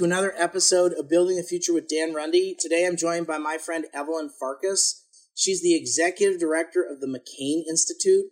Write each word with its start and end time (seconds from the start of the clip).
to 0.00 0.04
another 0.06 0.32
episode 0.38 0.94
of 0.94 1.10
Building 1.10 1.36
the 1.36 1.42
Future 1.42 1.74
with 1.74 1.86
Dan 1.86 2.14
Runde. 2.14 2.54
Today 2.58 2.86
I'm 2.86 2.96
joined 2.96 3.26
by 3.26 3.36
my 3.36 3.58
friend 3.58 3.84
Evelyn 3.92 4.30
Farkas. 4.30 5.04
She's 5.34 5.60
the 5.60 5.74
executive 5.74 6.40
director 6.40 6.82
of 6.82 7.02
the 7.02 7.06
McCain 7.06 7.68
Institute. 7.68 8.30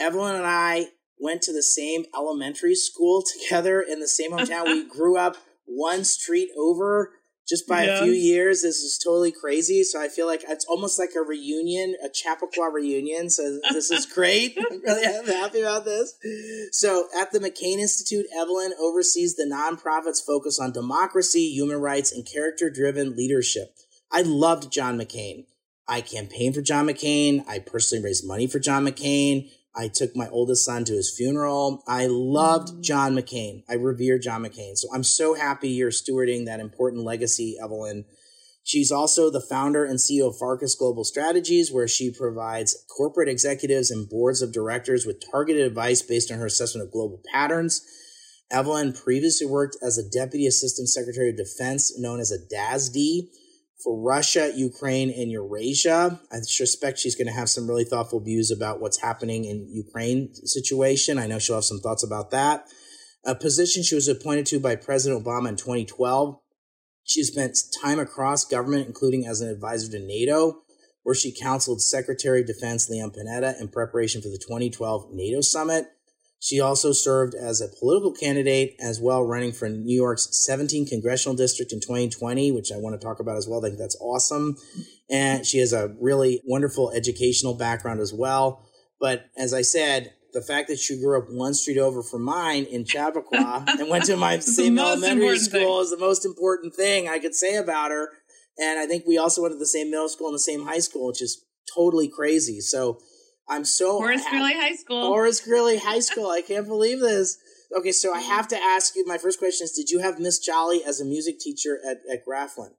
Evelyn 0.00 0.34
and 0.34 0.44
I 0.44 0.88
went 1.20 1.42
to 1.42 1.52
the 1.52 1.62
same 1.62 2.06
elementary 2.12 2.74
school 2.74 3.22
together 3.22 3.80
in 3.80 4.00
the 4.00 4.08
same 4.08 4.32
hometown. 4.32 4.64
we 4.64 4.84
grew 4.88 5.16
up 5.16 5.36
one 5.64 6.02
street 6.02 6.48
over 6.58 7.12
just 7.46 7.68
by 7.68 7.84
yes. 7.84 8.00
a 8.00 8.04
few 8.04 8.12
years. 8.12 8.62
This 8.62 8.78
is 8.82 8.98
totally 8.98 9.32
crazy. 9.32 9.82
So 9.84 10.00
I 10.00 10.08
feel 10.08 10.26
like 10.26 10.42
it's 10.48 10.64
almost 10.64 10.98
like 10.98 11.10
a 11.16 11.22
reunion, 11.22 11.96
a 12.04 12.08
Chappaqua 12.08 12.70
reunion. 12.72 13.30
So 13.30 13.60
this 13.72 13.90
is 13.90 14.06
great. 14.06 14.58
I'm 14.70 14.82
really 14.82 15.32
happy 15.32 15.60
about 15.60 15.84
this. 15.84 16.14
So 16.72 17.08
at 17.16 17.32
the 17.32 17.38
McCain 17.38 17.78
Institute, 17.78 18.26
Evelyn 18.36 18.72
oversees 18.80 19.36
the 19.36 19.44
nonprofit's 19.44 20.20
focus 20.20 20.58
on 20.58 20.72
democracy, 20.72 21.52
human 21.52 21.80
rights, 21.80 22.12
and 22.12 22.26
character 22.26 22.70
driven 22.70 23.16
leadership. 23.16 23.74
I 24.10 24.22
loved 24.22 24.72
John 24.72 24.98
McCain. 24.98 25.46
I 25.88 26.00
campaigned 26.00 26.54
for 26.56 26.62
John 26.62 26.86
McCain. 26.86 27.44
I 27.48 27.60
personally 27.60 28.04
raised 28.04 28.26
money 28.26 28.46
for 28.46 28.58
John 28.58 28.84
McCain. 28.84 29.50
I 29.76 29.88
took 29.88 30.16
my 30.16 30.28
oldest 30.28 30.64
son 30.64 30.84
to 30.84 30.94
his 30.94 31.14
funeral. 31.14 31.82
I 31.86 32.06
loved 32.06 32.68
mm. 32.68 32.82
John 32.82 33.14
McCain. 33.14 33.62
I 33.68 33.74
revere 33.74 34.18
John 34.18 34.42
McCain. 34.42 34.76
So 34.76 34.88
I'm 34.92 35.04
so 35.04 35.34
happy 35.34 35.68
you're 35.68 35.90
stewarding 35.90 36.46
that 36.46 36.60
important 36.60 37.04
legacy, 37.04 37.56
Evelyn. 37.62 38.06
She's 38.64 38.90
also 38.90 39.30
the 39.30 39.40
founder 39.40 39.84
and 39.84 39.98
CEO 39.98 40.28
of 40.28 40.38
Farkas 40.38 40.74
Global 40.74 41.04
Strategies, 41.04 41.70
where 41.70 41.86
she 41.86 42.10
provides 42.10 42.76
corporate 42.96 43.28
executives 43.28 43.92
and 43.92 44.08
boards 44.08 44.42
of 44.42 44.52
directors 44.52 45.06
with 45.06 45.22
targeted 45.30 45.64
advice 45.64 46.02
based 46.02 46.32
on 46.32 46.38
her 46.38 46.46
assessment 46.46 46.84
of 46.84 46.92
global 46.92 47.20
patterns. 47.32 47.80
Evelyn 48.50 48.92
previously 48.92 49.46
worked 49.46 49.76
as 49.82 49.98
a 49.98 50.08
Deputy 50.08 50.46
Assistant 50.46 50.88
Secretary 50.88 51.30
of 51.30 51.36
Defense, 51.36 51.96
known 51.98 52.18
as 52.18 52.32
a 52.32 52.38
DASD, 52.38 53.28
for 53.82 54.00
Russia, 54.00 54.52
Ukraine, 54.54 55.10
and 55.10 55.30
Eurasia. 55.30 56.20
I 56.32 56.36
suspect 56.40 56.98
she's 56.98 57.14
going 57.14 57.26
to 57.26 57.32
have 57.32 57.50
some 57.50 57.68
really 57.68 57.84
thoughtful 57.84 58.20
views 58.20 58.50
about 58.50 58.80
what's 58.80 59.00
happening 59.00 59.44
in 59.44 59.68
Ukraine 59.70 60.34
situation. 60.34 61.18
I 61.18 61.26
know 61.26 61.38
she'll 61.38 61.56
have 61.56 61.64
some 61.64 61.80
thoughts 61.80 62.02
about 62.02 62.30
that. 62.30 62.66
A 63.24 63.34
position 63.34 63.82
she 63.82 63.94
was 63.94 64.08
appointed 64.08 64.46
to 64.46 64.60
by 64.60 64.76
President 64.76 65.22
Obama 65.22 65.48
in 65.48 65.56
2012. 65.56 66.38
She 67.04 67.22
spent 67.22 67.56
time 67.82 67.98
across 67.98 68.44
government, 68.44 68.86
including 68.86 69.26
as 69.26 69.40
an 69.40 69.48
advisor 69.48 69.90
to 69.92 69.98
NATO, 69.98 70.62
where 71.02 71.14
she 71.14 71.36
counseled 71.38 71.80
Secretary 71.80 72.40
of 72.40 72.46
Defense 72.46 72.88
Leon 72.88 73.12
Panetta 73.12 73.60
in 73.60 73.68
preparation 73.68 74.22
for 74.22 74.28
the 74.28 74.38
2012 74.38 75.10
NATO 75.12 75.40
summit. 75.40 75.86
She 76.38 76.60
also 76.60 76.92
served 76.92 77.34
as 77.34 77.60
a 77.60 77.68
political 77.80 78.12
candidate 78.12 78.76
as 78.80 79.00
well, 79.00 79.22
running 79.24 79.52
for 79.52 79.68
New 79.68 79.94
York's 79.94 80.46
17th 80.48 80.88
congressional 80.88 81.34
district 81.34 81.72
in 81.72 81.80
2020, 81.80 82.52
which 82.52 82.70
I 82.70 82.76
want 82.76 82.98
to 82.98 83.04
talk 83.04 83.20
about 83.20 83.36
as 83.36 83.48
well. 83.48 83.64
I 83.64 83.68
think 83.68 83.78
that's 83.78 83.96
awesome. 84.00 84.56
And 85.10 85.46
she 85.46 85.58
has 85.58 85.72
a 85.72 85.94
really 86.00 86.42
wonderful 86.44 86.92
educational 86.92 87.54
background 87.54 88.00
as 88.00 88.12
well. 88.12 88.68
But 89.00 89.26
as 89.36 89.54
I 89.54 89.62
said, 89.62 90.12
the 90.32 90.42
fact 90.42 90.68
that 90.68 90.78
she 90.78 91.00
grew 91.00 91.18
up 91.18 91.30
one 91.30 91.54
street 91.54 91.78
over 91.78 92.02
from 92.02 92.22
mine 92.22 92.64
in 92.64 92.84
Chappaqua 92.84 93.64
and 93.68 93.88
went 93.88 94.04
to 94.04 94.16
my 94.16 94.38
same 94.38 94.78
elementary 94.78 95.38
school 95.38 95.60
thing. 95.60 95.82
is 95.84 95.90
the 95.90 95.96
most 95.96 96.26
important 96.26 96.74
thing 96.74 97.08
I 97.08 97.18
could 97.18 97.34
say 97.34 97.56
about 97.56 97.90
her. 97.90 98.10
And 98.58 98.78
I 98.78 98.86
think 98.86 99.04
we 99.06 99.16
also 99.16 99.42
went 99.42 99.54
to 99.54 99.58
the 99.58 99.66
same 99.66 99.90
middle 99.90 100.08
school 100.08 100.28
and 100.28 100.34
the 100.34 100.40
same 100.40 100.66
high 100.66 100.80
school, 100.80 101.06
which 101.06 101.22
is 101.22 101.44
totally 101.74 102.08
crazy. 102.08 102.60
So 102.60 102.98
I'm 103.48 103.64
so 103.64 103.98
Horace 103.98 104.24
Greeley 104.28 104.54
High 104.54 104.74
School. 104.74 105.06
Horace 105.06 105.40
Greeley 105.40 105.78
High 105.78 106.00
School. 106.10 106.30
I 106.30 106.42
can't 106.42 106.66
believe 106.66 107.00
this. 107.00 107.38
Okay, 107.76 107.92
so 107.92 108.14
I 108.14 108.20
have 108.20 108.48
to 108.48 108.56
ask 108.56 108.96
you. 108.96 109.04
My 109.06 109.18
first 109.18 109.38
question 109.38 109.64
is: 109.64 109.72
Did 109.72 109.90
you 109.90 110.00
have 110.00 110.18
Miss 110.18 110.38
Jolly 110.38 110.82
as 110.84 111.00
a 111.00 111.04
music 111.04 111.38
teacher 111.38 111.78
at 111.84 111.98
at 112.10 112.24
Grafflin? 112.26 112.72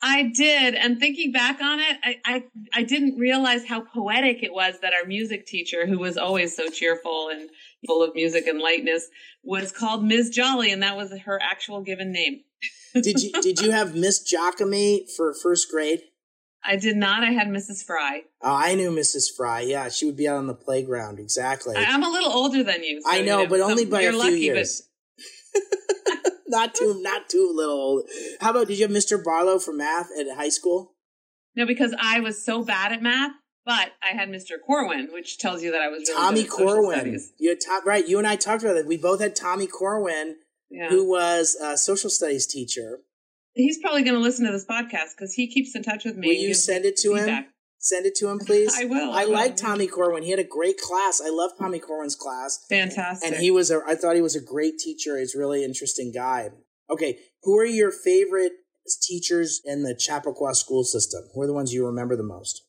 I 0.00 0.30
did, 0.34 0.74
and 0.74 1.00
thinking 1.00 1.32
back 1.32 1.60
on 1.60 1.80
it, 1.80 1.96
I, 2.04 2.20
I 2.24 2.44
I 2.72 2.82
didn't 2.84 3.18
realize 3.18 3.66
how 3.66 3.80
poetic 3.80 4.42
it 4.42 4.52
was 4.52 4.78
that 4.80 4.92
our 4.92 5.06
music 5.06 5.46
teacher, 5.46 5.86
who 5.86 5.98
was 5.98 6.16
always 6.16 6.54
so 6.54 6.68
cheerful 6.68 7.30
and 7.30 7.50
full 7.86 8.02
of 8.02 8.14
music 8.14 8.46
and 8.46 8.60
lightness, 8.60 9.08
was 9.42 9.72
called 9.72 10.04
Ms. 10.04 10.30
Jolly, 10.30 10.70
and 10.70 10.82
that 10.82 10.96
was 10.96 11.12
her 11.24 11.40
actual 11.42 11.80
given 11.82 12.12
name. 12.12 12.42
did 12.94 13.20
you 13.22 13.32
did 13.42 13.60
you 13.60 13.70
have 13.72 13.96
Miss 13.96 14.22
Giacomi 14.32 15.10
for 15.16 15.34
first 15.34 15.68
grade? 15.70 16.02
I 16.64 16.76
did 16.76 16.96
not. 16.96 17.22
I 17.22 17.30
had 17.30 17.48
Mrs. 17.48 17.84
Fry. 17.84 18.22
Oh, 18.42 18.54
I 18.54 18.74
knew 18.74 18.90
Mrs. 18.90 19.24
Fry. 19.34 19.60
Yeah, 19.60 19.88
she 19.88 20.06
would 20.06 20.16
be 20.16 20.28
out 20.28 20.38
on 20.38 20.46
the 20.46 20.54
playground. 20.54 21.18
Exactly. 21.18 21.76
I, 21.76 21.82
am 21.82 22.02
a 22.02 22.10
little 22.10 22.32
older 22.32 22.62
than 22.62 22.82
you. 22.82 23.00
So, 23.02 23.10
I 23.10 23.22
know, 23.22 23.38
you 23.38 23.44
know, 23.44 23.50
but 23.50 23.60
only 23.60 23.84
by 23.84 24.02
a 24.02 24.10
few 24.10 24.18
lucky, 24.18 24.40
years. 24.40 24.82
But... 25.54 26.32
not 26.48 26.74
too, 26.74 27.00
not 27.02 27.28
too 27.28 27.52
little 27.54 27.74
old. 27.74 28.08
How 28.40 28.50
about 28.50 28.66
did 28.66 28.78
you 28.78 28.86
have 28.86 28.94
Mr. 28.94 29.22
Barlow 29.22 29.58
for 29.58 29.72
math 29.72 30.08
at 30.18 30.36
high 30.36 30.48
school? 30.48 30.94
No, 31.54 31.66
because 31.66 31.94
I 32.00 32.20
was 32.20 32.44
so 32.44 32.64
bad 32.64 32.92
at 32.92 33.02
math. 33.02 33.32
But 33.64 33.92
I 34.02 34.16
had 34.16 34.30
Mr. 34.30 34.52
Corwin, 34.64 35.10
which 35.12 35.36
tells 35.36 35.62
you 35.62 35.72
that 35.72 35.82
I 35.82 35.88
was 35.88 36.08
really 36.08 36.14
Tommy 36.14 36.44
Corwin. 36.44 37.20
You 37.38 37.54
top 37.54 37.84
right. 37.84 38.06
You 38.08 38.16
and 38.16 38.26
I 38.26 38.36
talked 38.36 38.62
about 38.62 38.76
that. 38.76 38.86
We 38.86 38.96
both 38.96 39.20
had 39.20 39.36
Tommy 39.36 39.66
Corwin, 39.66 40.36
yeah. 40.70 40.88
who 40.88 41.06
was 41.06 41.54
a 41.54 41.76
social 41.76 42.08
studies 42.08 42.46
teacher 42.46 43.00
He's 43.58 43.78
probably 43.78 44.02
going 44.02 44.14
to 44.14 44.20
listen 44.20 44.46
to 44.46 44.52
this 44.52 44.64
podcast 44.64 45.16
because 45.16 45.34
he 45.34 45.48
keeps 45.48 45.74
in 45.74 45.82
touch 45.82 46.04
with 46.04 46.16
me. 46.16 46.28
Will 46.28 46.34
you 46.34 46.54
send 46.54 46.84
it 46.84 46.96
to 46.98 47.16
feedback. 47.16 47.46
him? 47.46 47.52
Send 47.78 48.06
it 48.06 48.14
to 48.16 48.28
him, 48.28 48.38
please. 48.46 48.72
I 48.76 48.84
will. 48.84 49.12
I, 49.12 49.22
I 49.22 49.24
like 49.24 49.50
um, 49.50 49.56
Tommy 49.56 49.88
Corwin. 49.88 50.22
He 50.22 50.30
had 50.30 50.38
a 50.38 50.44
great 50.44 50.78
class. 50.78 51.20
I 51.20 51.30
love 51.30 51.52
Tommy 51.58 51.80
Corwin's 51.80 52.14
class. 52.14 52.64
Fantastic. 52.68 53.28
And 53.28 53.40
he 53.40 53.50
was 53.50 53.70
a. 53.70 53.80
I 53.86 53.96
thought 53.96 54.14
he 54.14 54.22
was 54.22 54.36
a 54.36 54.40
great 54.40 54.78
teacher. 54.78 55.18
He's 55.18 55.34
a 55.34 55.38
really 55.38 55.64
interesting 55.64 56.12
guy. 56.12 56.50
Okay, 56.88 57.18
who 57.42 57.58
are 57.58 57.66
your 57.66 57.90
favorite 57.90 58.52
teachers 59.02 59.60
in 59.64 59.82
the 59.82 59.94
Chappaqua 59.94 60.54
school 60.54 60.84
system? 60.84 61.24
Who 61.34 61.42
are 61.42 61.46
the 61.46 61.52
ones 61.52 61.72
you 61.72 61.84
remember 61.84 62.16
the 62.16 62.22
most? 62.22 62.62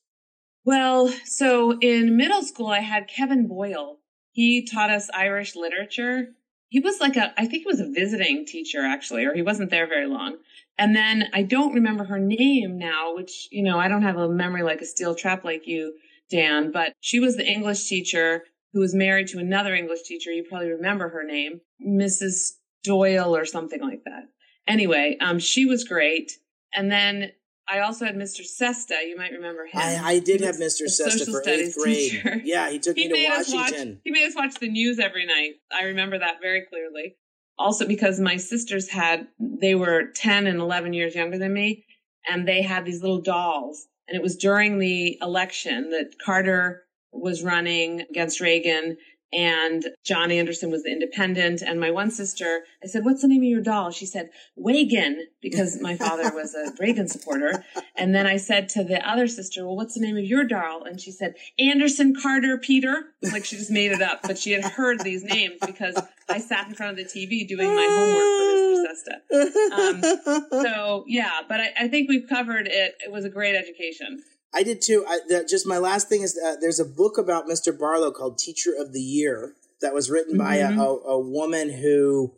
Well, 0.65 1.13
so 1.25 1.77
in 1.79 2.17
middle 2.17 2.43
school, 2.43 2.67
I 2.67 2.79
had 2.79 3.07
Kevin 3.07 3.47
Boyle. 3.47 3.99
He 4.31 4.65
taught 4.65 4.89
us 4.89 5.09
Irish 5.13 5.55
literature. 5.55 6.29
He 6.69 6.79
was 6.79 6.99
like 6.99 7.15
a, 7.15 7.33
I 7.39 7.45
think 7.45 7.63
he 7.63 7.67
was 7.67 7.79
a 7.79 7.89
visiting 7.89 8.45
teacher 8.45 8.85
actually, 8.85 9.25
or 9.25 9.33
he 9.33 9.41
wasn't 9.41 9.71
there 9.71 9.87
very 9.87 10.07
long. 10.07 10.37
And 10.77 10.95
then 10.95 11.25
I 11.33 11.43
don't 11.43 11.73
remember 11.73 12.05
her 12.05 12.19
name 12.19 12.77
now, 12.77 13.15
which, 13.15 13.47
you 13.51 13.63
know, 13.63 13.79
I 13.79 13.87
don't 13.87 14.03
have 14.03 14.17
a 14.17 14.29
memory 14.29 14.63
like 14.63 14.81
a 14.81 14.85
steel 14.85 15.15
trap 15.15 15.43
like 15.43 15.67
you, 15.67 15.95
Dan, 16.29 16.71
but 16.71 16.93
she 17.01 17.19
was 17.19 17.35
the 17.35 17.45
English 17.45 17.87
teacher 17.87 18.43
who 18.71 18.79
was 18.79 18.93
married 18.93 19.27
to 19.29 19.39
another 19.39 19.73
English 19.75 20.03
teacher. 20.03 20.31
You 20.31 20.45
probably 20.47 20.69
remember 20.69 21.09
her 21.09 21.23
name, 21.23 21.61
Mrs. 21.85 22.51
Doyle 22.83 23.35
or 23.35 23.45
something 23.45 23.81
like 23.81 24.03
that. 24.05 24.29
Anyway, 24.67 25.17
um, 25.19 25.39
she 25.39 25.65
was 25.65 25.83
great. 25.83 26.33
And 26.73 26.91
then 26.91 27.31
I 27.71 27.79
also 27.79 28.05
had 28.05 28.15
Mr. 28.15 28.43
Sesta. 28.43 28.95
You 29.05 29.15
might 29.17 29.31
remember 29.31 29.65
him. 29.65 29.79
I, 29.79 29.99
I 30.01 30.19
did 30.19 30.41
have 30.41 30.55
Mr. 30.55 30.89
Sesta 30.89 31.25
for 31.25 31.47
eighth 31.47 31.77
grade. 31.77 32.11
Teacher. 32.11 32.41
Yeah, 32.43 32.69
he 32.69 32.79
took 32.79 32.97
he 32.97 33.07
me 33.07 33.27
to 33.27 33.29
Washington. 33.29 33.89
Watch, 33.89 33.97
he 34.03 34.11
made 34.11 34.27
us 34.27 34.35
watch 34.35 34.55
the 34.55 34.69
news 34.69 34.97
every 34.97 35.25
night. 35.25 35.53
I 35.71 35.85
remember 35.85 36.17
that 36.17 36.41
very 36.41 36.65
clearly 36.65 37.15
also 37.59 37.85
because 37.85 38.19
my 38.19 38.37
sisters 38.37 38.89
had 38.89 39.27
they 39.37 39.75
were 39.75 40.05
10 40.15 40.47
and 40.47 40.59
11 40.59 40.93
years 40.93 41.13
younger 41.13 41.37
than 41.37 41.53
me 41.53 41.85
and 42.27 42.47
they 42.47 42.61
had 42.61 42.85
these 42.85 43.01
little 43.01 43.21
dolls 43.21 43.87
and 44.07 44.15
it 44.15 44.23
was 44.23 44.37
during 44.37 44.79
the 44.79 45.19
election 45.21 45.91
that 45.91 46.13
Carter 46.25 46.83
was 47.11 47.43
running 47.43 48.01
against 48.09 48.39
Reagan 48.39 48.97
and 49.31 49.85
John 50.03 50.31
Anderson 50.31 50.71
was 50.71 50.83
the 50.83 50.91
independent. 50.91 51.61
And 51.61 51.79
my 51.79 51.91
one 51.91 52.09
sister, 52.09 52.61
I 52.83 52.87
said, 52.87 53.05
what's 53.05 53.21
the 53.21 53.27
name 53.27 53.41
of 53.41 53.47
your 53.49 53.61
doll? 53.61 53.91
She 53.91 54.05
said, 54.05 54.29
Reagan, 54.57 55.27
because 55.41 55.79
my 55.81 55.95
father 55.95 56.31
was 56.33 56.55
a 56.55 56.71
Reagan 56.79 57.07
supporter. 57.07 57.63
And 57.95 58.15
then 58.15 58.25
I 58.25 58.37
said 58.37 58.69
to 58.69 58.83
the 58.83 59.07
other 59.07 59.27
sister, 59.27 59.65
well, 59.65 59.75
what's 59.75 59.93
the 59.93 60.01
name 60.01 60.17
of 60.17 60.23
your 60.23 60.43
doll? 60.43 60.83
And 60.83 60.99
she 60.99 61.11
said, 61.11 61.35
Anderson 61.59 62.15
Carter 62.19 62.57
Peter. 62.57 63.05
Like 63.21 63.45
she 63.45 63.57
just 63.57 63.71
made 63.71 63.91
it 63.91 64.01
up, 64.01 64.21
but 64.23 64.37
she 64.37 64.51
had 64.51 64.63
heard 64.63 65.01
these 65.01 65.23
names 65.23 65.57
because 65.65 66.01
I 66.29 66.39
sat 66.39 66.67
in 66.67 66.73
front 66.73 66.97
of 66.97 66.97
the 66.97 67.03
TV 67.03 67.47
doing 67.47 67.67
my 67.67 67.85
homework 67.85 68.29
for 68.39 68.59
Mr. 68.63 68.85
Sesta. 68.87 70.39
Um, 70.49 70.63
so 70.63 71.03
yeah, 71.07 71.41
but 71.47 71.59
I, 71.59 71.69
I 71.81 71.87
think 71.87 72.09
we've 72.09 72.27
covered 72.27 72.67
it. 72.67 72.95
It 73.03 73.11
was 73.11 73.25
a 73.25 73.29
great 73.29 73.55
education. 73.55 74.23
I 74.53 74.63
did 74.63 74.81
too. 74.81 75.05
I, 75.07 75.19
the, 75.27 75.45
just 75.47 75.67
my 75.67 75.77
last 75.77 76.09
thing 76.09 76.21
is 76.21 76.39
uh, 76.43 76.55
there's 76.59 76.79
a 76.79 76.85
book 76.85 77.17
about 77.17 77.47
Mr. 77.47 77.77
Barlow 77.77 78.11
called 78.11 78.37
Teacher 78.37 78.71
of 78.77 78.93
the 78.93 79.01
Year 79.01 79.53
that 79.81 79.93
was 79.93 80.09
written 80.09 80.33
mm-hmm. 80.33 80.47
by 80.47 80.55
a, 80.55 80.69
mm-hmm. 80.69 80.79
a, 80.79 80.83
a, 80.83 81.19
woman 81.19 81.71
who 81.71 82.33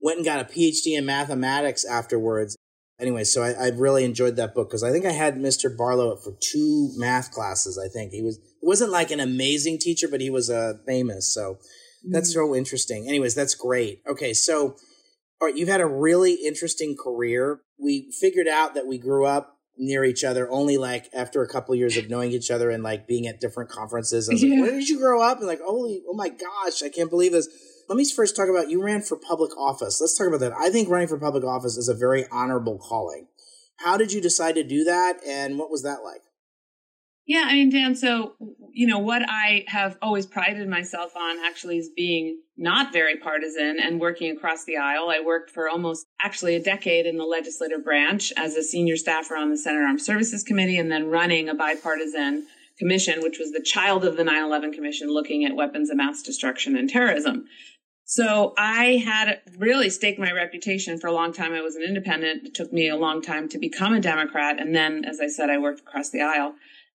went 0.00 0.18
and 0.18 0.24
got 0.24 0.40
a 0.40 0.44
PhD 0.44 0.96
in 0.96 1.04
mathematics 1.04 1.84
afterwards. 1.84 2.56
Anyway, 3.00 3.24
so 3.24 3.42
I, 3.42 3.52
I 3.52 3.68
really 3.68 4.04
enjoyed 4.04 4.36
that 4.36 4.54
book 4.54 4.68
because 4.68 4.82
I 4.82 4.90
think 4.90 5.04
I 5.04 5.12
had 5.12 5.36
Mr. 5.36 5.74
Barlow 5.76 6.16
for 6.16 6.32
two 6.40 6.90
math 6.96 7.30
classes. 7.30 7.78
I 7.78 7.88
think 7.88 8.12
he 8.12 8.22
was 8.22 8.38
wasn't 8.62 8.90
like 8.90 9.10
an 9.10 9.20
amazing 9.20 9.78
teacher, 9.78 10.08
but 10.08 10.20
he 10.20 10.30
was 10.30 10.50
uh, 10.50 10.74
famous. 10.86 11.32
So 11.32 11.58
that's 12.10 12.30
mm-hmm. 12.30 12.50
so 12.50 12.56
interesting. 12.56 13.08
Anyways, 13.08 13.34
that's 13.34 13.54
great. 13.54 14.02
Okay, 14.08 14.32
so 14.32 14.76
all 15.40 15.46
right, 15.46 15.56
you've 15.56 15.68
had 15.68 15.80
a 15.80 15.86
really 15.86 16.34
interesting 16.34 16.96
career. 16.96 17.60
We 17.78 18.10
figured 18.20 18.48
out 18.48 18.74
that 18.74 18.86
we 18.86 18.98
grew 18.98 19.24
up 19.24 19.57
near 19.78 20.04
each 20.04 20.24
other 20.24 20.50
only 20.50 20.76
like 20.76 21.08
after 21.14 21.42
a 21.42 21.48
couple 21.48 21.74
years 21.74 21.96
of 21.96 22.10
knowing 22.10 22.32
each 22.32 22.50
other 22.50 22.70
and 22.70 22.82
like 22.82 23.06
being 23.06 23.26
at 23.26 23.40
different 23.40 23.70
conferences. 23.70 24.28
I 24.28 24.34
was 24.34 24.42
yeah. 24.42 24.54
like, 24.54 24.62
where 24.62 24.78
did 24.78 24.88
you 24.88 24.98
grow 24.98 25.22
up? 25.22 25.38
And 25.38 25.46
like, 25.46 25.60
holy, 25.60 26.02
oh 26.08 26.14
my 26.14 26.28
gosh, 26.28 26.82
I 26.82 26.88
can't 26.88 27.10
believe 27.10 27.32
this. 27.32 27.48
Let 27.88 27.96
me 27.96 28.04
first 28.10 28.36
talk 28.36 28.48
about 28.48 28.68
you 28.68 28.82
ran 28.82 29.02
for 29.02 29.16
public 29.16 29.56
office. 29.56 30.00
Let's 30.00 30.16
talk 30.16 30.26
about 30.26 30.40
that. 30.40 30.52
I 30.52 30.70
think 30.70 30.88
running 30.88 31.08
for 31.08 31.18
public 31.18 31.44
office 31.44 31.76
is 31.76 31.88
a 31.88 31.94
very 31.94 32.26
honorable 32.30 32.78
calling. 32.78 33.28
How 33.76 33.96
did 33.96 34.12
you 34.12 34.20
decide 34.20 34.56
to 34.56 34.64
do 34.64 34.84
that 34.84 35.18
and 35.26 35.58
what 35.58 35.70
was 35.70 35.82
that 35.84 36.02
like? 36.04 36.22
Yeah, 37.28 37.44
I 37.46 37.52
mean, 37.52 37.70
Dan, 37.70 37.94
so, 37.94 38.32
you 38.72 38.86
know, 38.86 38.98
what 38.98 39.22
I 39.28 39.64
have 39.68 39.98
always 40.00 40.24
prided 40.24 40.66
myself 40.66 41.14
on 41.14 41.38
actually 41.44 41.76
is 41.76 41.90
being 41.94 42.40
not 42.56 42.90
very 42.90 43.16
partisan 43.16 43.76
and 43.78 44.00
working 44.00 44.34
across 44.34 44.64
the 44.64 44.78
aisle. 44.78 45.10
I 45.10 45.20
worked 45.20 45.50
for 45.50 45.68
almost 45.68 46.06
actually 46.20 46.56
a 46.56 46.62
decade 46.62 47.06
in 47.06 47.16
the 47.16 47.24
legislative 47.24 47.84
branch 47.84 48.32
as 48.36 48.54
a 48.54 48.62
senior 48.62 48.96
staffer 48.96 49.36
on 49.36 49.50
the 49.50 49.56
Senate 49.56 49.82
Armed 49.82 50.02
Services 50.02 50.42
Committee 50.42 50.78
and 50.78 50.90
then 50.90 51.10
running 51.10 51.48
a 51.48 51.54
bipartisan 51.54 52.46
commission, 52.78 53.22
which 53.22 53.38
was 53.38 53.52
the 53.52 53.62
child 53.62 54.04
of 54.04 54.16
the 54.16 54.24
9 54.24 54.44
11 54.44 54.72
Commission 54.72 55.08
looking 55.08 55.44
at 55.44 55.56
weapons 55.56 55.90
of 55.90 55.96
mass 55.96 56.22
destruction 56.22 56.76
and 56.76 56.88
terrorism. 56.88 57.46
So 58.04 58.54
I 58.56 59.02
had 59.04 59.42
really 59.58 59.90
staked 59.90 60.18
my 60.18 60.32
reputation 60.32 60.98
for 60.98 61.08
a 61.08 61.12
long 61.12 61.32
time. 61.32 61.52
I 61.52 61.60
was 61.60 61.76
an 61.76 61.82
independent. 61.82 62.46
It 62.46 62.54
took 62.54 62.72
me 62.72 62.88
a 62.88 62.96
long 62.96 63.20
time 63.20 63.50
to 63.50 63.58
become 63.58 63.92
a 63.92 64.00
Democrat. 64.00 64.58
And 64.58 64.74
then, 64.74 65.04
as 65.04 65.20
I 65.20 65.26
said, 65.28 65.50
I 65.50 65.58
worked 65.58 65.80
across 65.80 66.08
the 66.08 66.22
aisle 66.22 66.54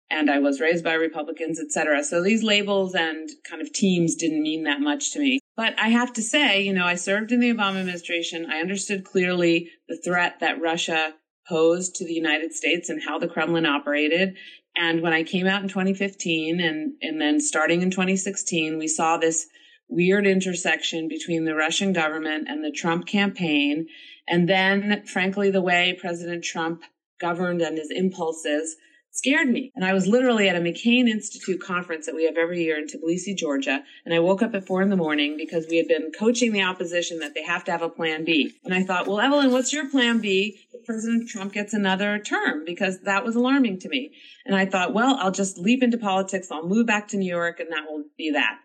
and 0.09 0.29
I 0.29 0.39
was 0.39 0.59
raised 0.59 0.83
by 0.83 0.93
Republicans, 0.93 1.59
etc. 1.59 2.03
So 2.03 2.23
these 2.23 2.43
labels 2.43 2.95
and 2.95 3.29
kind 3.47 3.61
of 3.61 3.71
teams 3.71 4.15
didn't 4.15 4.41
mean 4.41 4.63
that 4.63 4.81
much 4.81 5.11
to 5.11 5.19
me. 5.19 5.39
But 5.55 5.79
I 5.79 5.89
have 5.89 6.13
to 6.13 6.21
say, 6.21 6.61
you 6.61 6.73
know, 6.73 6.85
I 6.85 6.95
served 6.95 7.31
in 7.31 7.39
the 7.39 7.53
Obama 7.53 7.79
administration. 7.79 8.49
I 8.49 8.59
understood 8.59 9.03
clearly 9.03 9.69
the 9.87 9.97
threat 10.03 10.39
that 10.39 10.61
Russia 10.61 11.13
posed 11.47 11.95
to 11.95 12.05
the 12.05 12.13
United 12.13 12.53
States 12.53 12.89
and 12.89 13.01
how 13.03 13.19
the 13.19 13.27
Kremlin 13.27 13.65
operated. 13.65 14.35
And 14.75 15.01
when 15.01 15.13
I 15.13 15.23
came 15.23 15.45
out 15.45 15.61
in 15.61 15.69
2015 15.69 16.59
and, 16.59 16.93
and 17.01 17.21
then 17.21 17.39
starting 17.39 17.81
in 17.81 17.91
2016, 17.91 18.77
we 18.79 18.87
saw 18.87 19.17
this 19.17 19.45
weird 19.87 20.25
intersection 20.25 21.07
between 21.07 21.45
the 21.45 21.53
Russian 21.53 21.93
government 21.93 22.47
and 22.49 22.63
the 22.63 22.71
Trump 22.71 23.05
campaign. 23.05 23.87
And 24.27 24.49
then, 24.49 25.03
frankly, 25.05 25.51
the 25.51 25.61
way 25.61 25.95
President 25.99 26.43
Trump 26.43 26.81
governed 27.21 27.61
and 27.61 27.77
his 27.77 27.91
impulses 27.91 28.75
scared 29.13 29.47
me. 29.47 29.71
And 29.75 29.85
I 29.85 29.93
was 29.93 30.07
literally 30.07 30.49
at 30.49 30.55
a 30.55 30.59
McCain 30.59 31.07
Institute 31.07 31.61
conference 31.61 32.07
that 32.07 32.15
we 32.15 32.25
have 32.25 32.35
every 32.35 32.63
year 32.63 32.77
in 32.79 32.87
Tbilisi, 32.87 33.37
Georgia. 33.37 33.83
And 34.05 34.13
I 34.13 34.19
woke 34.19 34.41
up 34.41 34.55
at 34.55 34.65
four 34.65 34.81
in 34.81 34.89
the 34.89 34.95
morning 34.95 35.37
because 35.37 35.67
we 35.69 35.77
had 35.77 35.87
been 35.87 36.11
coaching 36.17 36.51
the 36.51 36.63
opposition 36.63 37.19
that 37.19 37.35
they 37.35 37.43
have 37.43 37.63
to 37.65 37.71
have 37.71 37.83
a 37.83 37.89
plan 37.89 38.25
B. 38.25 38.51
And 38.65 38.73
I 38.73 38.83
thought, 38.83 39.05
well, 39.07 39.19
Evelyn, 39.19 39.51
what's 39.51 39.71
your 39.71 39.87
plan 39.87 40.19
B 40.19 40.59
if 40.73 40.83
President 40.83 41.29
Trump 41.29 41.53
gets 41.53 41.73
another 41.73 42.17
term? 42.17 42.65
Because 42.65 43.01
that 43.01 43.23
was 43.23 43.35
alarming 43.35 43.79
to 43.81 43.89
me. 43.89 44.13
And 44.47 44.55
I 44.55 44.65
thought, 44.65 44.95
well, 44.95 45.15
I'll 45.19 45.31
just 45.31 45.59
leap 45.59 45.83
into 45.83 45.99
politics. 45.99 46.49
I'll 46.51 46.67
move 46.67 46.87
back 46.87 47.07
to 47.09 47.17
New 47.17 47.31
York 47.31 47.59
and 47.59 47.71
that 47.71 47.85
will 47.87 48.05
be 48.17 48.31
that. 48.31 48.57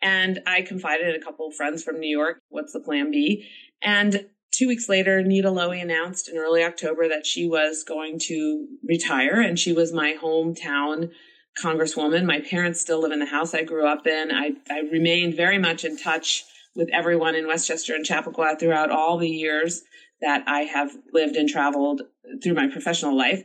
And 0.00 0.40
I 0.46 0.62
confided 0.62 1.08
in 1.08 1.20
a 1.20 1.24
couple 1.24 1.48
of 1.48 1.54
friends 1.56 1.82
from 1.82 1.98
New 1.98 2.16
York, 2.16 2.40
what's 2.48 2.72
the 2.72 2.80
plan 2.80 3.10
B? 3.10 3.48
And 3.82 4.26
two 4.56 4.66
weeks 4.66 4.88
later, 4.88 5.22
Nita 5.22 5.50
Lowey 5.50 5.82
announced 5.82 6.28
in 6.28 6.38
early 6.38 6.64
October 6.64 7.08
that 7.08 7.26
she 7.26 7.46
was 7.46 7.84
going 7.84 8.18
to 8.20 8.66
retire, 8.82 9.40
and 9.40 9.58
she 9.58 9.72
was 9.72 9.92
my 9.92 10.14
hometown 10.20 11.10
congresswoman. 11.62 12.24
My 12.24 12.40
parents 12.40 12.80
still 12.80 13.02
live 13.02 13.12
in 13.12 13.18
the 13.18 13.26
house 13.26 13.54
I 13.54 13.64
grew 13.64 13.86
up 13.86 14.06
in. 14.06 14.30
I, 14.32 14.52
I 14.70 14.80
remained 14.90 15.34
very 15.34 15.58
much 15.58 15.84
in 15.84 15.96
touch 15.96 16.44
with 16.74 16.88
everyone 16.92 17.34
in 17.34 17.46
Westchester 17.46 17.94
and 17.94 18.04
Chappaqua 18.04 18.56
throughout 18.58 18.90
all 18.90 19.18
the 19.18 19.28
years 19.28 19.82
that 20.20 20.44
I 20.46 20.60
have 20.60 20.90
lived 21.12 21.36
and 21.36 21.48
traveled 21.48 22.02
through 22.42 22.54
my 22.54 22.68
professional 22.68 23.16
life. 23.16 23.42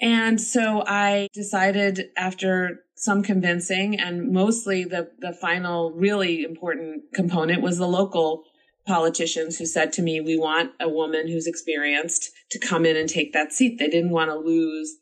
And 0.00 0.40
so 0.40 0.82
I 0.86 1.28
decided 1.32 2.10
after 2.16 2.80
some 2.96 3.22
convincing 3.22 3.98
and 3.98 4.32
mostly 4.32 4.84
the, 4.84 5.10
the 5.18 5.32
final 5.32 5.92
really 5.92 6.42
important 6.42 7.02
component 7.14 7.62
was 7.62 7.78
the 7.78 7.88
local 7.88 8.44
politicians 8.86 9.58
who 9.58 9.66
said 9.66 9.92
to 9.92 10.02
me, 10.02 10.20
we 10.20 10.36
want 10.36 10.72
a 10.80 10.88
woman 10.88 11.28
who's 11.28 11.46
experienced 11.46 12.30
to 12.50 12.58
come 12.58 12.84
in 12.84 12.96
and 12.96 13.08
take 13.08 13.32
that 13.32 13.52
seat. 13.52 13.78
They 13.78 13.88
didn't 13.88 14.10
want 14.10 14.30
to 14.30 14.36
lose 14.36 14.96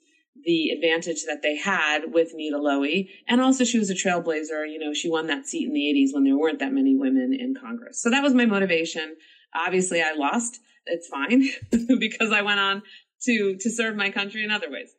the 0.44 0.70
advantage 0.70 1.24
that 1.26 1.42
they 1.42 1.56
had 1.56 2.12
with 2.12 2.34
Nita 2.34 2.56
Lowey. 2.56 3.08
And 3.28 3.40
also 3.40 3.64
she 3.64 3.78
was 3.78 3.90
a 3.90 3.94
trailblazer. 3.94 4.70
You 4.70 4.78
know, 4.78 4.94
she 4.94 5.10
won 5.10 5.26
that 5.26 5.46
seat 5.46 5.66
in 5.66 5.74
the 5.74 5.80
80s 5.80 6.14
when 6.14 6.24
there 6.24 6.36
weren't 6.36 6.58
that 6.60 6.72
many 6.72 6.96
women 6.96 7.36
in 7.38 7.54
Congress. 7.54 8.02
So 8.02 8.10
that 8.10 8.22
was 8.22 8.34
my 8.34 8.46
motivation. 8.46 9.16
Obviously 9.54 10.02
I 10.02 10.12
lost. 10.12 10.60
It's 10.86 11.08
fine 11.08 11.48
because 11.98 12.32
I 12.32 12.42
went 12.42 12.60
on 12.60 12.82
to, 13.22 13.56
to 13.56 13.70
serve 13.70 13.96
my 13.96 14.10
country 14.10 14.44
in 14.44 14.50
other 14.50 14.70
ways. 14.70 14.92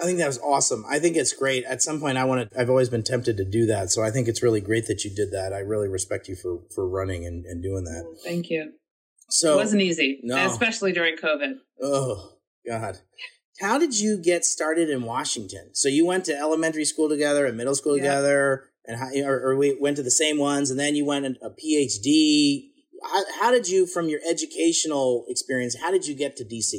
I 0.00 0.04
think 0.04 0.18
that 0.18 0.26
was 0.26 0.38
awesome. 0.38 0.84
I 0.88 0.98
think 0.98 1.16
it's 1.16 1.32
great. 1.32 1.64
At 1.64 1.82
some 1.82 2.00
point, 2.00 2.16
I 2.16 2.24
want 2.24 2.50
to. 2.50 2.60
I've 2.60 2.70
always 2.70 2.88
been 2.88 3.02
tempted 3.02 3.36
to 3.36 3.44
do 3.44 3.66
that, 3.66 3.90
so 3.90 4.02
I 4.02 4.10
think 4.10 4.28
it's 4.28 4.42
really 4.42 4.60
great 4.60 4.86
that 4.86 5.04
you 5.04 5.14
did 5.14 5.30
that. 5.32 5.52
I 5.52 5.58
really 5.58 5.88
respect 5.88 6.28
you 6.28 6.36
for 6.36 6.60
for 6.74 6.88
running 6.88 7.26
and, 7.26 7.44
and 7.44 7.62
doing 7.62 7.84
that. 7.84 8.04
Thank 8.24 8.48
you. 8.48 8.72
So 9.28 9.54
it 9.54 9.56
wasn't 9.56 9.82
easy, 9.82 10.20
no. 10.22 10.46
especially 10.46 10.92
during 10.92 11.16
COVID. 11.16 11.54
Oh 11.82 12.32
God, 12.66 12.98
how 13.60 13.78
did 13.78 13.98
you 13.98 14.20
get 14.20 14.44
started 14.44 14.88
in 14.88 15.02
Washington? 15.02 15.70
So 15.74 15.88
you 15.88 16.06
went 16.06 16.24
to 16.26 16.36
elementary 16.36 16.84
school 16.84 17.08
together 17.08 17.46
and 17.46 17.56
middle 17.56 17.74
school 17.74 17.96
yeah. 17.96 18.04
together, 18.04 18.70
and 18.86 18.98
how, 18.98 19.08
or, 19.24 19.50
or, 19.50 19.56
we 19.56 19.76
went 19.78 19.96
to 19.98 20.02
the 20.02 20.10
same 20.10 20.38
ones, 20.38 20.70
and 20.70 20.80
then 20.80 20.96
you 20.96 21.04
went 21.04 21.26
a 21.26 21.50
PhD. 21.50 22.70
How, 23.02 23.24
how 23.40 23.50
did 23.50 23.68
you, 23.68 23.86
from 23.86 24.08
your 24.08 24.20
educational 24.28 25.24
experience, 25.28 25.76
how 25.80 25.90
did 25.90 26.06
you 26.06 26.14
get 26.14 26.36
to 26.36 26.44
DC? 26.44 26.74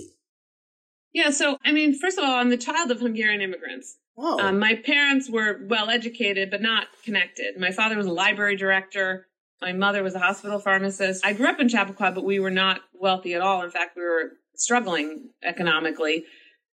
Yeah, 1.14 1.30
so 1.30 1.58
I 1.64 1.72
mean, 1.72 1.98
first 1.98 2.18
of 2.18 2.24
all, 2.24 2.36
I'm 2.36 2.50
the 2.50 2.58
child 2.58 2.92
of 2.92 3.00
Hungarian 3.00 3.42
immigrants. 3.42 3.98
Oh. 4.18 4.40
Um, 4.40 4.60
my 4.60 4.76
parents 4.76 5.30
were 5.30 5.60
well 5.68 5.90
educated, 5.90 6.50
but 6.52 6.62
not 6.62 6.88
connected. 7.04 7.58
My 7.60 7.72
father 7.72 7.98
was 7.98 8.06
a 8.06 8.12
library 8.12 8.56
director. 8.56 9.28
My 9.62 9.74
mother 9.74 10.04
was 10.04 10.16
a 10.16 10.20
hospital 10.20 10.60
pharmacist. 10.60 11.26
I 11.26 11.34
grew 11.34 11.48
up 11.48 11.60
in 11.60 11.70
Chappaqua, 11.70 12.12
but 12.12 12.24
we 12.24 12.40
were 12.40 12.52
not 12.52 12.82
wealthy 12.94 13.34
at 13.34 13.42
all. 13.42 13.64
In 13.64 13.70
fact, 13.70 13.96
we 13.96 14.04
were 14.04 14.32
struggling 14.56 15.30
economically. 15.44 16.26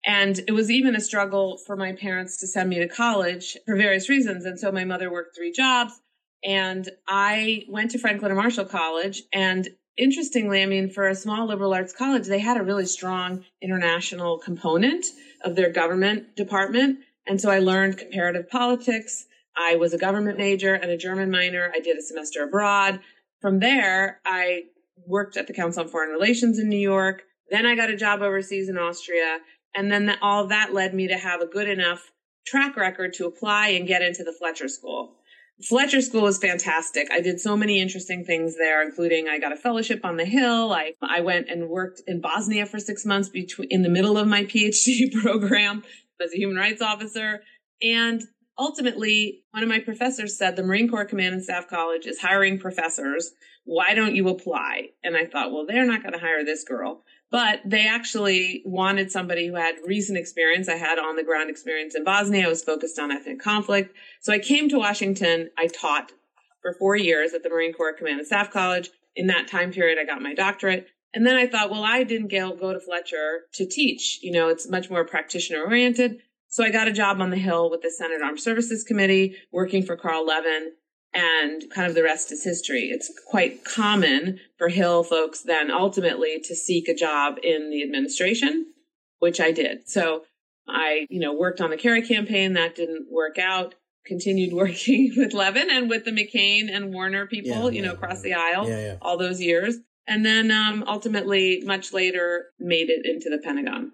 And 0.05 0.39
it 0.49 0.53
was 0.53 0.71
even 0.71 0.97
a 0.97 1.01
struggle 1.01 1.59
for 1.65 1.77
my 1.77 1.93
parents 1.93 2.39
to 2.39 2.47
send 2.49 2.69
me 2.69 2.81
to 2.81 2.89
college 2.89 3.57
for 3.67 3.77
various 3.77 4.09
reasons. 4.09 4.45
And 4.45 4.59
so 4.59 4.73
my 4.73 4.85
mother 4.85 5.13
worked 5.13 5.37
three 5.37 5.53
jobs 5.53 6.01
and 6.45 6.89
I 7.07 7.65
went 7.69 7.93
to 7.93 7.99
Franklin 7.99 8.33
and 8.33 8.41
Marshall 8.41 8.65
College 8.65 9.23
and 9.33 9.69
interestingly, 9.97 10.63
I 10.63 10.67
mean, 10.67 10.91
for 10.91 11.09
a 11.09 11.15
small 11.15 11.47
liberal 11.47 11.75
arts 11.75 11.93
college, 11.93 12.27
they 12.27 12.39
had 12.39 12.57
a 12.57 12.63
really 12.63 12.87
strong 12.87 13.45
international 13.61 14.39
component 14.39 15.07
of 15.45 15.57
their 15.57 15.71
government 15.71 16.37
department. 16.37 17.01
And 17.27 17.41
so 17.41 17.51
I 17.51 17.59
learned 17.59 17.99
comparative 17.99 18.49
politics. 18.51 19.27
I 19.57 19.77
was 19.77 19.93
a 19.93 19.99
government 19.99 20.39
major 20.39 20.75
and 20.75 20.91
a 20.91 20.97
German 20.97 21.31
minor. 21.31 21.71
I 21.75 21.81
did 21.81 21.97
a 21.97 22.03
semester 22.03 22.43
abroad. 22.43 23.01
From 23.41 23.61
there, 23.61 24.21
I 24.25 24.65
worked 25.07 25.37
at 25.37 25.47
the 25.47 25.53
Council 25.53 25.83
on 25.83 25.89
Foreign 25.89 26.11
Relations 26.11 26.59
in 26.59 26.69
New 26.69 26.79
York. 26.79 27.23
Then 27.51 27.67
I 27.67 27.75
got 27.75 27.91
a 27.91 27.97
job 27.97 28.23
overseas 28.23 28.69
in 28.69 28.79
Austria. 28.79 29.39
And 29.75 29.91
then 29.91 30.17
all 30.23 30.47
that 30.47 30.73
led 30.73 30.95
me 30.95 31.09
to 31.09 31.17
have 31.17 31.41
a 31.41 31.47
good 31.47 31.69
enough 31.69 32.13
track 32.47 32.77
record 32.77 33.15
to 33.15 33.27
apply 33.27 33.69
and 33.69 33.87
get 33.87 34.03
into 34.03 34.25
the 34.25 34.33
Fletcher 34.33 34.69
School. 34.69 35.17
Fletcher 35.63 36.01
School 36.01 36.23
was 36.23 36.39
fantastic. 36.39 37.09
I 37.13 37.21
did 37.21 37.41
so 37.41 37.57
many 37.57 37.81
interesting 37.81 38.25
things 38.25 38.57
there, 38.57 38.83
including 38.83 39.29
I 39.29 39.39
got 39.39 39.53
a 39.53 39.57
fellowship 39.57 40.05
on 40.05 40.17
the 40.17 40.25
Hill. 40.25 40.73
I, 40.73 40.95
I 41.03 41.21
went 41.21 41.49
and 41.49 41.69
worked 41.69 42.03
in 42.07 42.21
Bosnia 42.21 42.67
for 42.67 42.79
six 42.79 43.05
months 43.05 43.29
between, 43.29 43.69
in 43.71 43.83
the 43.83 43.89
middle 43.89 44.19
of 44.19 44.27
my 44.27 44.45
PhD 44.45 45.13
program 45.23 45.83
as 46.23 46.33
a 46.33 46.37
human 46.37 46.57
rights 46.57 46.83
officer. 46.83 47.43
And 47.81 48.23
ultimately, 48.59 49.43
one 49.53 49.63
of 49.63 49.69
my 49.69 49.79
professors 49.79 50.37
said 50.37 50.57
the 50.57 50.63
Marine 50.63 50.89
Corps 50.89 51.05
Command 51.05 51.35
and 51.35 51.45
Staff 51.45 51.69
College 51.69 52.07
is 52.07 52.21
hiring 52.21 52.59
professors. 52.59 53.33
Why 53.65 53.95
don't 53.95 54.17
you 54.17 54.29
apply? 54.29 54.89
And 55.05 55.17
I 55.17 55.27
thought, 55.27 55.53
well, 55.53 55.67
they're 55.67 55.87
not 55.87 56.03
going 56.03 56.15
to 56.15 56.19
hire 56.19 56.45
this 56.45 56.65
girl 56.65 57.05
but 57.33 57.61
they 57.65 57.89
actually 57.89 58.63
wanted 58.67 59.11
somebody 59.11 59.49
who 59.49 59.55
had 59.55 59.77
recent 59.87 60.19
experience. 60.19 60.69
I 60.69 60.77
had 60.77 60.99
on 60.99 61.17
the 61.17 61.25
ground 61.25 61.49
experience 61.49 61.95
in 61.95 62.05
Bosnia. 62.05 62.45
I 62.45 62.49
was 62.49 62.63
focused 62.63 62.99
on 62.99 63.11
ethnic 63.11 63.41
conflict. 63.41 63.97
So 64.21 64.35
I 64.35 64.39
came 64.39 64.69
to 64.69 64.79
Washington. 64.79 65.49
I 65.57 65.67
taught 65.67 66.13
for 66.61 66.75
four 66.75 66.95
years 66.95 67.33
at 67.33 67.43
the 67.43 67.49
Marine 67.49 67.73
Corps 67.73 67.95
Command 67.95 68.19
and 68.19 68.27
Staff 68.27 68.53
College. 68.53 68.91
In 69.17 69.29
that 69.29 69.49
time 69.49 69.73
period, 69.73 69.99
I 69.99 70.05
got 70.05 70.21
my 70.21 70.35
doctorate. 70.35 70.89
And 71.15 71.27
then 71.27 71.37
I 71.37 71.47
thought, 71.47 71.71
well, 71.71 71.85
I 71.85 72.05
didn't 72.05 72.31
go 72.31 72.55
to 72.55 72.81
Fletcher 72.81 73.43
to 73.55 73.67
teach. 73.67 74.21
You 74.23 74.33
know, 74.33 74.49
it's 74.49 74.69
much 74.69 74.91
more 74.91 75.05
practitioner 75.05 75.65
oriented. 75.65 76.19
So 76.49 76.63
I 76.63 76.71
got 76.71 76.89
a 76.89 76.93
job 76.93 77.19
on 77.23 77.31
the 77.31 77.39
Hill 77.39 77.71
with 77.71 77.81
the 77.81 77.91
Senate 77.91 78.21
Armed 78.23 78.41
Services 78.41 78.85
Committee, 78.85 79.37
working 79.51 79.83
for 79.83 79.97
Carl 79.97 80.27
Levin. 80.27 80.73
And 81.15 81.63
kind 81.71 81.89
of 81.89 81.95
the 81.95 82.03
rest 82.03 82.33
is 82.33 82.45
history. 82.45 82.91
It's 82.91 83.11
quite 83.27 83.65
common 83.65 84.41
for 84.57 84.69
Hill 84.69 85.05
folks 85.05 85.43
then 85.43 85.71
ultimately 85.71 86.41
to 86.45 86.55
seek 86.55 86.89
a 86.89 86.95
job 86.95 87.37
in 87.43 87.71
the 87.71 87.83
administration, 87.83 88.73
which 89.19 89.41
I 89.41 89.53
did. 89.53 89.89
So 89.89 90.25
I, 90.69 91.07
you 91.11 91.21
know, 91.21 91.35
worked 91.35 91.61
on 91.61 91.71
the 91.71 91.77
Kerry 91.77 92.03
campaign. 92.03 92.55
That 92.55 92.75
didn't 92.75 93.09
work 93.11 93.39
out. 93.39 93.75
Continued 94.07 94.53
working 94.57 95.13
with 95.17 95.33
Levin 95.33 95.71
and 95.71 95.89
with 95.89 96.05
the 96.05 96.11
McCain 96.11 96.75
and 96.75 96.93
Warner 96.93 97.27
people, 97.27 97.51
yeah, 97.51 97.79
you 97.79 97.83
yeah, 97.83 97.89
know, 97.89 97.95
across 97.95 98.23
the 98.23 98.35
aisle 98.35 98.69
yeah, 98.69 98.97
all 99.03 99.19
those 99.19 99.41
years. 99.41 99.77
And 100.07 100.27
then 100.27 100.51
um, 100.51 100.85
ultimately, 100.89 101.63
much 101.65 101.93
later, 101.93 102.47
made 102.59 102.91
it 102.91 103.07
into 103.07 103.31
the 103.31 103.39
Pentagon. 103.39 103.93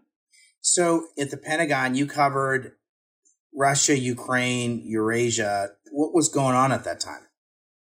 So 0.60 1.06
at 1.18 1.30
the 1.30 1.36
Pentagon, 1.36 1.94
you 1.94 2.06
covered 2.06 2.72
Russia, 3.54 3.98
Ukraine, 3.98 4.82
Eurasia. 4.84 5.70
What 5.90 6.14
was 6.14 6.28
going 6.28 6.54
on 6.54 6.72
at 6.72 6.84
that 6.84 7.00
time? 7.00 7.22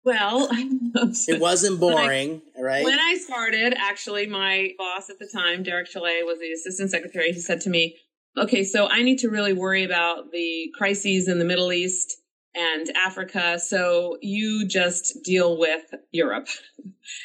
Well, 0.03 0.49
it 0.53 1.39
wasn't 1.39 1.79
boring, 1.79 2.41
when 2.55 2.65
I, 2.65 2.67
right? 2.67 2.83
When 2.83 2.99
I 2.99 3.15
started, 3.15 3.75
actually, 3.77 4.25
my 4.25 4.71
boss 4.77 5.09
at 5.11 5.19
the 5.19 5.29
time, 5.31 5.61
Derek 5.61 5.87
Chollet, 5.91 6.25
was 6.25 6.39
the 6.39 6.51
assistant 6.51 6.89
secretary. 6.89 7.31
He 7.31 7.39
said 7.39 7.61
to 7.61 7.69
me, 7.69 7.97
Okay, 8.37 8.63
so 8.63 8.87
I 8.89 9.01
need 9.01 9.19
to 9.19 9.29
really 9.29 9.53
worry 9.53 9.83
about 9.83 10.31
the 10.31 10.71
crises 10.77 11.27
in 11.27 11.37
the 11.37 11.45
Middle 11.45 11.73
East 11.73 12.15
and 12.55 12.89
Africa. 12.95 13.59
So 13.59 14.17
you 14.21 14.67
just 14.67 15.19
deal 15.23 15.57
with 15.57 15.83
Europe. 16.11 16.47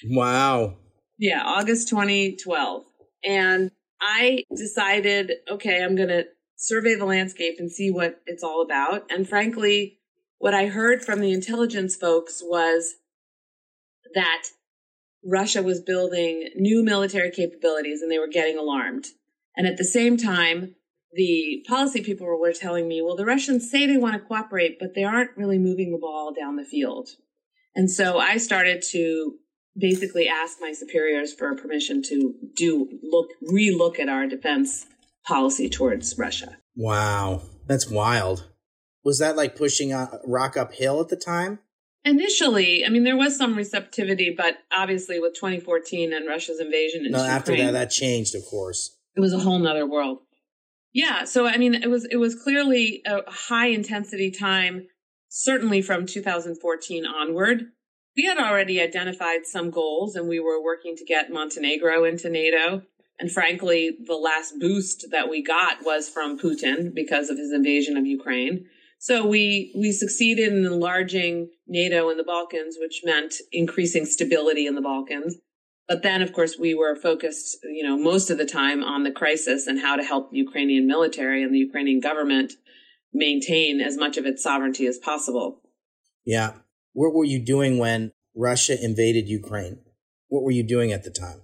Wow. 0.09 0.79
yeah, 1.19 1.43
August 1.45 1.89
2012. 1.91 2.85
And 3.25 3.71
I 4.01 4.43
decided, 4.57 5.33
okay, 5.49 5.83
I'm 5.83 5.95
going 5.95 6.09
to 6.09 6.25
survey 6.57 6.97
the 6.97 7.05
landscape 7.05 7.57
and 7.59 7.71
see 7.71 7.91
what 7.91 8.21
it's 8.27 8.43
all 8.43 8.63
about. 8.63 9.05
And 9.11 9.29
frankly, 9.29 9.96
what 10.39 10.55
I 10.55 10.67
heard 10.67 11.05
from 11.05 11.21
the 11.21 11.33
intelligence 11.33 11.97
folks 11.97 12.43
was 12.45 12.95
that 14.15 14.45
Russia 15.25 15.63
was 15.63 15.81
building 15.81 16.51
new 16.55 16.85
military 16.85 17.31
capabilities 17.31 18.01
and 18.01 18.11
they 18.11 18.19
were 18.19 18.29
getting 18.29 18.59
alarmed. 18.59 19.07
And 19.57 19.67
at 19.67 19.77
the 19.77 19.85
same 19.85 20.17
time, 20.17 20.77
the 21.13 21.65
policy 21.67 22.03
people 22.03 22.27
were 22.27 22.53
telling 22.53 22.87
me, 22.87 23.01
well, 23.03 23.17
the 23.17 23.25
Russians 23.25 23.71
say 23.71 23.87
they 23.87 23.97
want 23.97 24.15
to 24.15 24.21
cooperate, 24.21 24.79
but 24.79 24.95
they 24.95 25.05
aren't 25.05 25.37
really 25.37 25.59
moving 25.59 25.93
the 25.93 25.99
ball 25.99 26.33
down 26.33 26.57
the 26.57 26.65
field. 26.65 27.09
And 27.75 27.91
so 27.91 28.19
I 28.19 28.37
started 28.37 28.83
to 28.91 29.35
basically 29.79 30.29
ask 30.29 30.59
my 30.61 30.73
superiors 30.73 31.35
for 31.35 31.55
permission 31.55 32.03
to 32.03 32.35
do 32.55 32.89
look 33.03 33.29
relook 33.51 33.99
at 33.99 34.09
our 34.09 34.27
defense 34.27 34.87
policy 35.27 35.69
towards 35.69 36.17
Russia. 36.19 36.57
Wow, 36.75 37.43
that's 37.67 37.91
wild. 37.91 38.49
Was 39.07 39.21
that 39.21 39.37
like 39.37 39.55
pushing 39.55 39.93
a 39.93 40.19
rock 40.27 40.57
uphill 40.57 41.01
at 41.01 41.11
the 41.11 41.17
time? 41.17 41.61
Initially, 42.05 42.85
I 42.85 42.89
mean, 42.89 43.05
there 43.05 43.17
was 43.17 43.39
some 43.39 43.55
receptivity, 43.55 44.35
but 44.37 44.57
obviously 44.73 45.21
with 45.21 45.37
2014 45.37 46.13
and 46.13 46.27
Russia's 46.27 46.59
invasion 46.59 47.07
no, 47.13 47.25
after 47.25 47.57
that, 47.57 47.71
that 47.71 47.93
changed, 47.93 48.35
of 48.35 48.45
course. 48.45 48.97
It 49.15 49.21
was 49.21 49.33
a 49.33 49.39
whole 49.39 49.61
nother 49.61 49.87
world. 49.87 50.19
Yeah. 50.93 51.23
So, 51.23 51.47
I 51.47 51.57
mean, 51.57 51.73
it 51.75 51.89
was, 51.89 52.05
it 52.07 52.17
was 52.17 52.35
clearly 52.35 53.03
a 53.07 53.21
high 53.31 53.69
intensity 53.69 54.33
time, 54.33 54.89
certainly 55.29 55.83
from 55.83 56.05
2014 56.05 57.07
onward. 57.07 57.67
We 58.17 58.25
had 58.25 58.39
already 58.39 58.81
identified 58.81 59.47
some 59.47 59.71
goals 59.71 60.17
and 60.17 60.29
we 60.29 60.41
were 60.41 60.61
working 60.61 60.97
to 60.97 61.05
get 61.05 61.31
Montenegro 61.31 62.03
into 62.03 62.29
NATO. 62.29 62.83
And 63.21 63.31
frankly, 63.31 63.99
the 64.05 64.17
last 64.17 64.59
boost 64.59 65.07
that 65.13 65.31
we 65.31 65.45
got 65.45 65.85
was 65.85 66.09
from 66.09 66.41
Putin 66.41 66.93
because 66.93 67.31
of 67.31 67.39
his 67.39 67.53
invasion 67.53 67.97
of 67.97 68.05
Ukraine. 68.05 68.67
So 69.07 69.25
we, 69.25 69.73
we 69.79 69.93
succeeded 69.93 70.53
in 70.53 70.65
enlarging 70.65 71.51
NATO 71.69 72.11
in 72.11 72.17
the 72.17 72.25
Balkans, 72.25 72.77
which 72.81 73.03
meant 73.05 73.37
increasing 73.53 74.05
stability 74.05 74.67
in 74.67 74.75
the 74.75 74.81
Balkans. 74.81 75.37
But 75.87 76.03
then, 76.03 76.23
of 76.23 76.33
course, 76.33 76.59
we 76.59 76.75
were 76.75 76.97
focused, 76.97 77.59
you 77.63 77.85
know, 77.85 77.97
most 77.97 78.31
of 78.31 78.39
the 78.39 78.45
time 78.45 78.83
on 78.83 79.05
the 79.05 79.13
crisis 79.13 79.69
and 79.69 79.79
how 79.79 79.95
to 79.95 80.03
help 80.03 80.33
the 80.33 80.39
Ukrainian 80.39 80.89
military 80.89 81.45
and 81.45 81.55
the 81.55 81.61
Ukrainian 81.61 82.01
government 82.01 82.55
maintain 83.13 83.81
as 83.81 83.97
much 83.97 84.17
of 84.17 84.27
its 84.27 84.43
sovereignty 84.43 84.89
as 84.89 84.99
possible. 84.99 85.61
Yeah. 86.25 86.55
What 86.93 87.15
were 87.15 87.23
you 87.23 87.39
doing 87.39 87.79
when 87.79 88.11
Russia 88.35 88.77
invaded 88.77 89.29
Ukraine? 89.29 89.83
What 90.27 90.43
were 90.43 90.51
you 90.51 90.65
doing 90.65 90.91
at 90.91 91.05
the 91.05 91.13
time? 91.13 91.43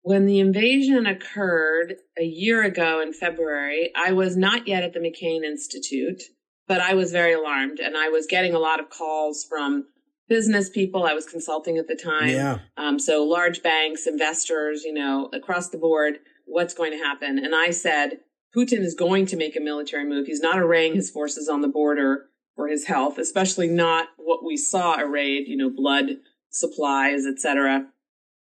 When 0.00 0.24
the 0.24 0.40
invasion 0.40 1.04
occurred 1.04 1.96
a 2.18 2.24
year 2.24 2.62
ago 2.62 3.02
in 3.02 3.12
February, 3.12 3.90
I 3.94 4.12
was 4.12 4.34
not 4.34 4.66
yet 4.66 4.82
at 4.82 4.94
the 4.94 5.00
McCain 5.00 5.44
Institute, 5.44 6.22
but 6.68 6.80
I 6.80 6.94
was 6.94 7.12
very 7.12 7.32
alarmed 7.32 7.78
and 7.78 7.96
I 7.96 8.08
was 8.08 8.26
getting 8.26 8.54
a 8.54 8.58
lot 8.58 8.80
of 8.80 8.90
calls 8.90 9.44
from 9.44 9.86
business 10.28 10.68
people. 10.68 11.04
I 11.04 11.14
was 11.14 11.26
consulting 11.26 11.78
at 11.78 11.86
the 11.86 11.94
time. 11.94 12.28
Yeah. 12.28 12.58
Um, 12.76 12.98
so 12.98 13.24
large 13.24 13.62
banks, 13.62 14.06
investors, 14.06 14.82
you 14.84 14.92
know, 14.92 15.30
across 15.32 15.68
the 15.68 15.78
board, 15.78 16.18
what's 16.44 16.74
going 16.74 16.92
to 16.92 16.98
happen? 16.98 17.38
And 17.38 17.54
I 17.54 17.70
said, 17.70 18.20
Putin 18.56 18.80
is 18.80 18.94
going 18.94 19.26
to 19.26 19.36
make 19.36 19.56
a 19.56 19.60
military 19.60 20.08
move. 20.08 20.26
He's 20.26 20.40
not 20.40 20.58
arraying 20.58 20.94
his 20.94 21.10
forces 21.10 21.48
on 21.48 21.60
the 21.60 21.68
border 21.68 22.26
for 22.54 22.68
his 22.68 22.86
health, 22.86 23.18
especially 23.18 23.68
not 23.68 24.08
what 24.16 24.44
we 24.44 24.56
saw 24.56 24.98
arrayed, 24.98 25.46
you 25.46 25.56
know, 25.56 25.70
blood 25.70 26.06
supplies, 26.50 27.26
etc. 27.26 27.86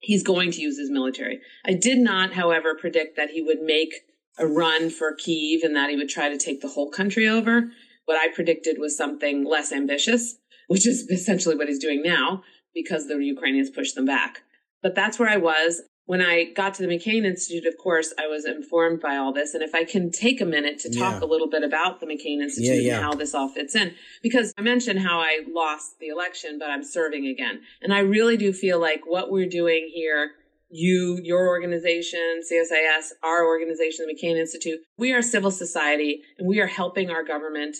He's 0.00 0.22
going 0.22 0.50
to 0.52 0.60
use 0.60 0.78
his 0.78 0.90
military. 0.90 1.40
I 1.64 1.74
did 1.74 1.98
not, 1.98 2.32
however, 2.32 2.74
predict 2.74 3.16
that 3.16 3.30
he 3.30 3.42
would 3.42 3.60
make 3.60 3.92
a 4.38 4.46
run 4.46 4.88
for 4.88 5.14
Kiev 5.14 5.62
and 5.62 5.76
that 5.76 5.90
he 5.90 5.96
would 5.96 6.08
try 6.08 6.28
to 6.28 6.38
take 6.38 6.62
the 6.62 6.68
whole 6.68 6.90
country 6.90 7.28
over. 7.28 7.70
What 8.08 8.18
I 8.18 8.34
predicted 8.34 8.76
was 8.78 8.96
something 8.96 9.44
less 9.44 9.70
ambitious 9.72 10.36
which 10.68 10.86
is 10.86 11.08
essentially 11.10 11.56
what 11.56 11.66
he's 11.66 11.80
doing 11.80 12.02
now 12.02 12.44
because 12.72 13.08
the 13.08 13.16
Ukrainians 13.16 13.70
pushed 13.70 13.96
them 13.96 14.06
back. 14.06 14.42
But 14.82 14.94
that's 14.94 15.18
where 15.18 15.28
I 15.28 15.36
was. 15.36 15.82
When 16.04 16.22
I 16.22 16.44
got 16.54 16.72
to 16.74 16.86
the 16.86 16.88
McCain 16.88 17.24
Institute, 17.26 17.66
of 17.66 17.76
course, 17.76 18.14
I 18.18 18.28
was 18.28 18.46
informed 18.46 19.00
by 19.00 19.16
all 19.16 19.32
this. 19.32 19.52
And 19.52 19.62
if 19.62 19.74
I 19.74 19.84
can 19.84 20.10
take 20.10 20.40
a 20.40 20.46
minute 20.46 20.78
to 20.80 20.88
talk 20.90 21.20
yeah. 21.20 21.26
a 21.26 21.28
little 21.28 21.50
bit 21.50 21.62
about 21.62 22.00
the 22.00 22.06
McCain 22.06 22.40
Institute 22.40 22.82
yeah, 22.82 22.88
yeah. 22.88 22.96
and 22.96 23.04
how 23.04 23.12
this 23.12 23.34
all 23.34 23.48
fits 23.48 23.74
in, 23.74 23.94
because 24.22 24.54
I 24.56 24.62
mentioned 24.62 25.00
how 25.00 25.18
I 25.20 25.40
lost 25.46 25.98
the 26.00 26.08
election, 26.08 26.58
but 26.58 26.70
I'm 26.70 26.84
serving 26.84 27.26
again. 27.26 27.60
And 27.82 27.92
I 27.92 27.98
really 27.98 28.38
do 28.38 28.54
feel 28.54 28.80
like 28.80 29.02
what 29.04 29.30
we're 29.30 29.48
doing 29.48 29.90
here 29.92 30.32
you, 30.70 31.18
your 31.22 31.48
organization, 31.48 32.42
CSIS, 32.42 33.12
our 33.22 33.46
organization, 33.46 34.06
the 34.06 34.14
McCain 34.14 34.36
Institute, 34.36 34.80
we 34.98 35.14
are 35.14 35.22
civil 35.22 35.50
society 35.50 36.20
and 36.38 36.46
we 36.46 36.60
are 36.60 36.66
helping 36.66 37.08
our 37.10 37.24
government 37.24 37.78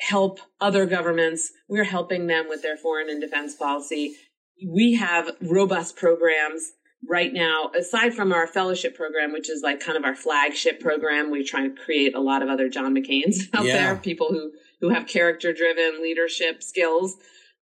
help 0.00 0.40
other 0.60 0.86
governments. 0.86 1.52
We're 1.68 1.84
helping 1.84 2.26
them 2.26 2.48
with 2.48 2.62
their 2.62 2.76
foreign 2.76 3.10
and 3.10 3.20
defense 3.20 3.54
policy. 3.54 4.16
We 4.66 4.94
have 4.94 5.30
robust 5.40 5.96
programs 5.96 6.72
right 7.08 7.32
now, 7.32 7.70
aside 7.78 8.14
from 8.14 8.32
our 8.32 8.46
fellowship 8.46 8.94
program, 8.96 9.32
which 9.32 9.48
is 9.48 9.62
like 9.62 9.80
kind 9.80 9.96
of 9.96 10.04
our 10.04 10.14
flagship 10.14 10.80
program. 10.80 11.30
We 11.30 11.44
try 11.44 11.66
to 11.66 11.74
create 11.74 12.14
a 12.14 12.20
lot 12.20 12.42
of 12.42 12.48
other 12.48 12.68
John 12.68 12.94
McCain's 12.94 13.48
out 13.54 13.64
yeah. 13.64 13.74
there, 13.74 13.96
people 13.96 14.28
who, 14.28 14.52
who 14.80 14.90
have 14.90 15.06
character 15.06 15.52
driven 15.52 16.02
leadership 16.02 16.62
skills. 16.62 17.16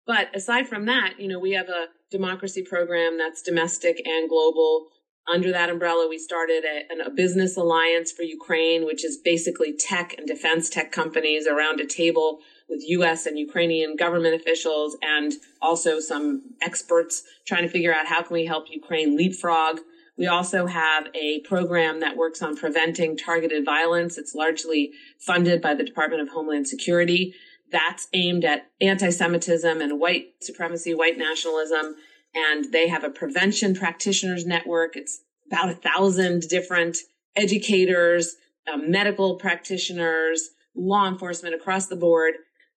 But 0.07 0.35
aside 0.35 0.69
from 0.69 0.87
that, 0.87 1.15
you 1.19 1.29
know, 1.29 1.39
we 1.39 1.53
have 1.53 1.69
a 1.69 1.87
democracy 2.11 2.63
program 2.63 3.17
that's 3.17 3.43
domestic 3.43 4.03
and 4.07 4.29
global 4.29 4.89
under 5.33 5.53
that 5.53 5.71
umbrella, 5.71 6.07
we 6.09 6.19
started 6.19 6.65
a, 6.65 7.07
a, 7.07 7.11
business 7.11 7.57
alliance 7.57 8.13
for 8.13 8.23
Ukraine, 8.23 8.85
which 8.85 9.05
is 9.05 9.17
basically 9.17 9.73
tech 9.73 10.15
and 10.19 10.27
defense 10.27 10.69
tech 10.69 10.93
companies 10.93 11.47
around 11.47 11.81
a 11.81 11.87
table 11.87 12.41
with 12.69 12.83
US 12.89 13.25
and 13.25 13.39
Ukrainian 13.39 13.97
government 13.97 14.35
officials 14.35 14.97
and 15.03 15.33
also 15.63 15.99
some 16.01 16.43
experts 16.61 17.23
trying 17.47 17.63
to 17.63 17.69
figure 17.69 17.95
out 17.95 18.07
how 18.07 18.23
can 18.23 18.35
we 18.35 18.47
help 18.47 18.67
Ukraine 18.71 19.17
leapfrog. 19.17 19.81
We 20.17 20.27
also 20.27 20.67
have 20.67 21.09
a 21.15 21.41
program 21.41 22.01
that 22.01 22.17
works 22.17 22.43
on 22.43 22.57
preventing 22.57 23.17
targeted 23.17 23.65
violence. 23.65 24.19
It's 24.19 24.35
largely 24.35 24.93
funded 25.19 25.61
by 25.61 25.75
the 25.75 25.85
Department 25.85 26.23
of 26.23 26.29
Homeland 26.29 26.69
Security. 26.69 27.35
That's 27.73 28.09
aimed 28.13 28.45
at 28.45 28.71
anti-Semitism 28.81 29.81
and 29.81 29.99
white 29.99 30.35
supremacy, 30.41 30.95
white 30.95 31.19
nationalism 31.19 31.97
and 32.35 32.73
they 32.73 32.89
have 32.89 33.05
a 33.05 33.11
prevention 33.11 33.75
practitioners 33.75 34.45
network. 34.47 34.97
It's 34.97 35.21
about 35.47 35.71
a 35.71 35.75
thousand 35.75 36.43
different 36.49 36.99
educators, 37.37 38.37
uh, 38.73 38.77
medical 38.77 39.37
practitioners, 39.37 40.51
law 40.75 41.09
enforcement 41.09 41.55
across 41.55 41.87
the 41.87 41.97
board. 41.97 42.35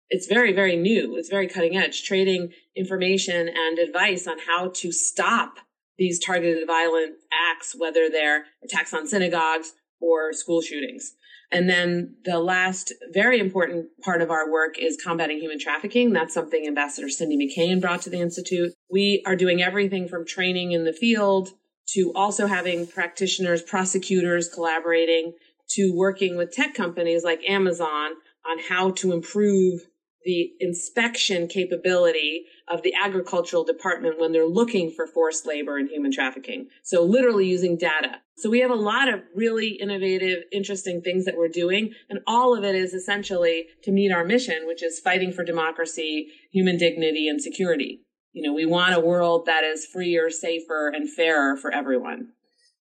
It's 0.09 0.27
very, 0.27 0.53
very 0.53 0.77
new. 0.77 1.17
It's 1.17 1.29
very 1.29 1.49
cutting 1.49 1.77
edge, 1.77 2.05
trading 2.05 2.53
information 2.77 3.49
and 3.49 3.79
advice 3.79 4.27
on 4.27 4.39
how 4.47 4.71
to 4.77 4.93
stop 4.93 5.59
these 5.99 6.25
targeted 6.25 6.67
violent 6.67 7.15
acts, 7.33 7.75
whether 7.77 8.09
they're 8.11 8.45
attacks 8.63 8.93
on 8.93 9.07
synagogues 9.07 9.73
or 10.01 10.33
school 10.33 10.61
shootings. 10.61 11.15
And 11.53 11.71
then 11.71 12.17
the 12.25 12.41
last 12.41 12.93
very 13.13 13.39
important 13.39 13.87
part 14.03 14.21
of 14.21 14.31
our 14.31 14.51
work 14.51 14.79
is 14.79 14.99
combating 15.03 15.39
human 15.39 15.59
trafficking. 15.59 16.13
That's 16.13 16.35
something 16.35 16.67
Ambassador 16.67 17.09
Cindy 17.09 17.37
McCain 17.37 17.81
brought 17.81 18.03
to 18.03 18.11
the 18.11 18.21
Institute. 18.21 18.73
We 18.91 19.23
are 19.27 19.37
doing 19.37 19.63
everything 19.63 20.09
from 20.09 20.27
training 20.27 20.73
in 20.73 20.85
the 20.85 20.93
field 20.93 21.51
to 21.91 22.13
also 22.15 22.47
having 22.47 22.87
practitioners, 22.87 23.63
prosecutors 23.63 24.49
collaborating 24.49 25.35
to 25.71 25.93
working 25.95 26.37
with 26.37 26.53
tech 26.53 26.75
companies 26.75 27.25
like 27.25 27.41
Amazon 27.49 28.13
on 28.45 28.59
how 28.69 28.91
to 28.91 29.13
improve 29.13 29.87
the 30.27 30.51
inspection 30.61 31.47
capability 31.47 32.45
of 32.69 32.83
the 32.83 32.93
agricultural 33.01 33.65
department 33.65 34.19
when 34.19 34.33
they're 34.33 34.45
looking 34.45 34.91
for 34.91 35.07
forced 35.07 35.47
labor 35.47 35.79
and 35.79 35.89
human 35.89 36.13
trafficking. 36.13 36.67
So 36.83 37.03
literally 37.05 37.47
using 37.47 37.79
data. 37.79 38.21
So 38.37 38.51
we 38.51 38.61
have 38.61 38.73
a 38.73 38.75
lot 38.75 39.09
of 39.09 39.21
really 39.35 39.69
innovative, 39.69 40.43
interesting 40.53 41.01
things 41.01 41.25
that 41.25 41.37
we're 41.39 41.49
doing. 41.49 41.95
And 42.11 42.19
all 42.27 42.55
of 42.55 42.65
it 42.65 42.75
is 42.75 42.93
essentially 42.93 43.67
to 43.85 43.93
meet 43.93 44.13
our 44.13 44.25
mission, 44.25 44.67
which 44.67 44.83
is 44.83 45.01
fighting 45.01 45.33
for 45.33 45.45
democracy, 45.45 46.27
human 46.51 46.77
dignity, 46.77 47.29
and 47.29 47.41
security. 47.41 48.03
You 48.33 48.43
know, 48.43 48.53
we 48.53 48.67
want 48.67 48.95
a 48.95 49.01
world 49.01 49.47
that 49.47 49.65
is 49.65 49.87
freer, 49.87 50.29
safer, 50.29 50.89
and 50.89 51.11
fairer 51.11 51.57
for 51.57 51.73
everyone. 51.73 52.33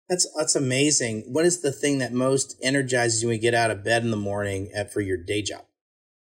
That's 0.09 0.27
that's 0.37 0.55
amazing. 0.55 1.23
What 1.27 1.45
is 1.45 1.61
the 1.61 1.71
thing 1.71 1.99
that 1.99 2.11
most 2.11 2.57
energizes 2.61 3.21
you 3.21 3.29
when 3.29 3.37
you 3.37 3.41
get 3.41 3.53
out 3.53 3.71
of 3.71 3.83
bed 3.83 4.03
in 4.03 4.11
the 4.11 4.17
morning 4.17 4.71
at, 4.75 4.91
for 4.91 5.01
your 5.01 5.17
day 5.17 5.41
job? 5.41 5.65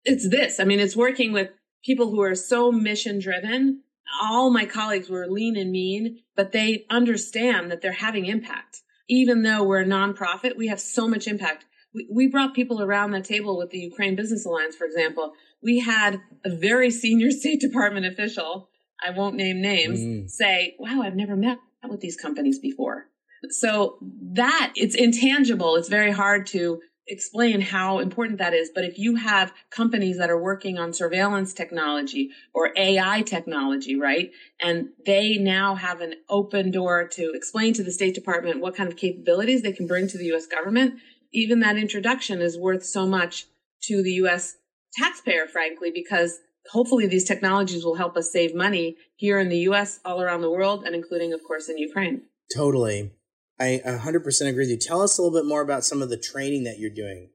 It's 0.07 0.29
this. 0.29 0.59
I 0.59 0.63
mean, 0.63 0.79
it's 0.79 0.95
working 0.95 1.33
with 1.33 1.49
people 1.83 2.09
who 2.09 2.21
are 2.21 2.33
so 2.33 2.71
mission 2.71 3.19
driven. 3.19 3.81
All 4.21 4.49
my 4.49 4.65
colleagues 4.65 5.09
were 5.09 5.27
lean 5.27 5.57
and 5.57 5.69
mean, 5.69 6.19
but 6.35 6.53
they 6.53 6.85
understand 6.89 7.69
that 7.69 7.81
they're 7.81 7.91
having 7.91 8.25
impact. 8.25 8.81
Even 9.09 9.43
though 9.43 9.63
we're 9.63 9.81
a 9.81 9.85
nonprofit, 9.85 10.55
we 10.55 10.67
have 10.67 10.79
so 10.79 11.09
much 11.09 11.27
impact. 11.27 11.65
We, 11.93 12.07
we 12.09 12.27
brought 12.27 12.53
people 12.53 12.81
around 12.81 13.11
the 13.11 13.21
table 13.21 13.57
with 13.57 13.69
the 13.69 13.79
Ukraine 13.79 14.15
Business 14.15 14.45
Alliance, 14.45 14.77
for 14.77 14.85
example. 14.85 15.33
We 15.61 15.79
had 15.79 16.21
a 16.45 16.55
very 16.55 16.89
senior 16.89 17.31
State 17.41 17.59
Department 17.59 18.05
official, 18.05 18.69
I 19.05 19.11
won't 19.11 19.35
name 19.35 19.61
names, 19.61 19.99
mm. 19.99 20.29
say, 20.29 20.75
Wow, 20.79 21.01
I've 21.03 21.15
never 21.15 21.35
met 21.35 21.59
with 21.89 21.99
these 21.99 22.15
companies 22.15 22.59
before. 22.59 23.07
So 23.49 23.97
that 24.33 24.71
it's 24.75 24.95
intangible. 24.95 25.75
It's 25.75 25.89
very 25.89 26.11
hard 26.11 26.47
to 26.47 26.81
explain 27.07 27.61
how 27.61 27.99
important 27.99 28.37
that 28.39 28.53
is. 28.53 28.69
But 28.73 28.83
if 28.83 28.97
you 28.99 29.15
have 29.15 29.53
companies 29.69 30.17
that 30.17 30.29
are 30.29 30.41
working 30.41 30.77
on 30.77 30.93
surveillance 30.93 31.53
technology 31.53 32.31
or 32.53 32.73
AI 32.75 33.21
technology, 33.21 33.95
right? 33.95 34.31
And 34.61 34.89
they 35.05 35.37
now 35.37 35.75
have 35.75 36.01
an 36.01 36.15
open 36.29 36.71
door 36.71 37.07
to 37.09 37.31
explain 37.33 37.73
to 37.73 37.83
the 37.83 37.91
State 37.91 38.15
Department 38.15 38.59
what 38.59 38.75
kind 38.75 38.89
of 38.89 38.97
capabilities 38.97 39.61
they 39.61 39.71
can 39.71 39.87
bring 39.87 40.07
to 40.07 40.17
the 40.17 40.33
US 40.33 40.47
government. 40.47 40.95
Even 41.31 41.59
that 41.61 41.77
introduction 41.77 42.41
is 42.41 42.57
worth 42.57 42.85
so 42.85 43.05
much 43.05 43.45
to 43.83 44.01
the 44.03 44.13
US 44.13 44.55
taxpayer, 44.93 45.47
frankly, 45.47 45.91
because 45.91 46.39
hopefully 46.71 47.07
these 47.07 47.25
technologies 47.25 47.85
will 47.85 47.95
help 47.95 48.17
us 48.17 48.31
save 48.31 48.53
money 48.53 48.97
here 49.15 49.39
in 49.39 49.49
the 49.49 49.59
US, 49.69 49.99
all 50.03 50.21
around 50.21 50.41
the 50.41 50.51
world, 50.51 50.83
and 50.83 50.95
including, 50.95 51.33
of 51.33 51.43
course, 51.43 51.69
in 51.69 51.77
Ukraine. 51.77 52.23
Totally. 52.53 53.11
I 53.59 53.81
100% 53.85 54.41
agree 54.47 54.63
with 54.63 54.69
you. 54.69 54.77
Tell 54.77 55.01
us 55.01 55.17
a 55.17 55.21
little 55.21 55.37
bit 55.37 55.47
more 55.47 55.61
about 55.61 55.83
some 55.83 56.01
of 56.01 56.09
the 56.09 56.17
training 56.17 56.63
that 56.65 56.77
you're 56.77 56.89
doing. 56.89 57.29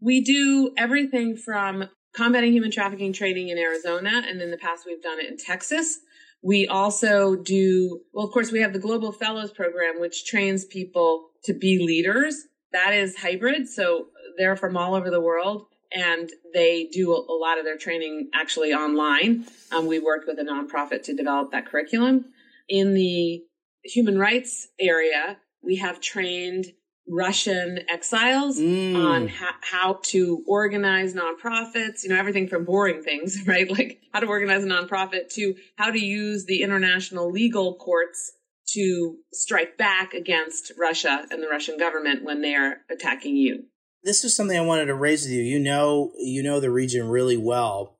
We 0.00 0.20
do 0.20 0.72
everything 0.76 1.36
from 1.36 1.88
combating 2.14 2.52
human 2.52 2.70
trafficking 2.70 3.12
training 3.12 3.48
in 3.48 3.58
Arizona, 3.58 4.22
and 4.26 4.40
in 4.40 4.50
the 4.50 4.56
past, 4.56 4.84
we've 4.86 5.02
done 5.02 5.18
it 5.20 5.30
in 5.30 5.36
Texas. 5.36 5.98
We 6.42 6.66
also 6.66 7.36
do, 7.36 8.00
well, 8.12 8.26
of 8.26 8.32
course, 8.32 8.50
we 8.50 8.60
have 8.60 8.72
the 8.72 8.78
Global 8.78 9.12
Fellows 9.12 9.52
Program, 9.52 10.00
which 10.00 10.24
trains 10.24 10.64
people 10.64 11.28
to 11.44 11.52
be 11.52 11.78
leaders. 11.78 12.36
That 12.72 12.94
is 12.94 13.16
hybrid. 13.16 13.68
So 13.68 14.06
they're 14.38 14.56
from 14.56 14.76
all 14.76 14.94
over 14.94 15.10
the 15.10 15.20
world 15.20 15.66
and 15.92 16.30
they 16.54 16.88
do 16.92 17.12
a, 17.12 17.34
lot 17.34 17.58
of 17.58 17.64
their 17.64 17.76
training 17.76 18.30
actually 18.32 18.72
online. 18.72 19.44
Um, 19.72 19.86
we 19.86 19.98
worked 19.98 20.26
with 20.26 20.38
a 20.38 20.44
nonprofit 20.44 21.02
to 21.04 21.14
develop 21.14 21.50
that 21.50 21.66
curriculum. 21.66 22.26
In 22.68 22.94
the 22.94 23.42
human 23.84 24.18
rights 24.18 24.68
area, 24.78 25.38
we 25.62 25.76
have 25.76 26.00
trained 26.00 26.66
Russian 27.08 27.80
exiles 27.90 28.58
mm. 28.58 28.96
on 28.96 29.28
ha- 29.28 29.58
how 29.62 29.98
to 30.04 30.44
organize 30.46 31.14
nonprofits, 31.14 32.04
you 32.04 32.10
know, 32.10 32.16
everything 32.16 32.46
from 32.46 32.64
boring 32.64 33.02
things, 33.02 33.38
right? 33.46 33.70
Like 33.70 34.00
how 34.12 34.20
to 34.20 34.26
organize 34.26 34.64
a 34.64 34.68
nonprofit 34.68 35.32
to 35.34 35.54
how 35.76 35.90
to 35.90 35.98
use 35.98 36.46
the 36.46 36.62
international 36.62 37.30
legal 37.30 37.74
courts 37.76 38.32
to 38.74 39.16
strike 39.32 39.76
back 39.76 40.14
against 40.14 40.72
Russia 40.78 41.26
and 41.30 41.42
the 41.42 41.48
Russian 41.48 41.76
government 41.76 42.22
when 42.22 42.40
they 42.40 42.54
are 42.54 42.76
attacking 42.88 43.36
you. 43.36 43.64
This 44.04 44.24
is 44.24 44.34
something 44.34 44.56
I 44.56 44.62
wanted 44.62 44.86
to 44.86 44.94
raise 44.94 45.24
with 45.24 45.32
you. 45.32 45.42
You 45.42 45.58
know, 45.58 46.12
you 46.16 46.42
know 46.42 46.60
the 46.60 46.70
region 46.70 47.08
really 47.08 47.36
well 47.36 47.98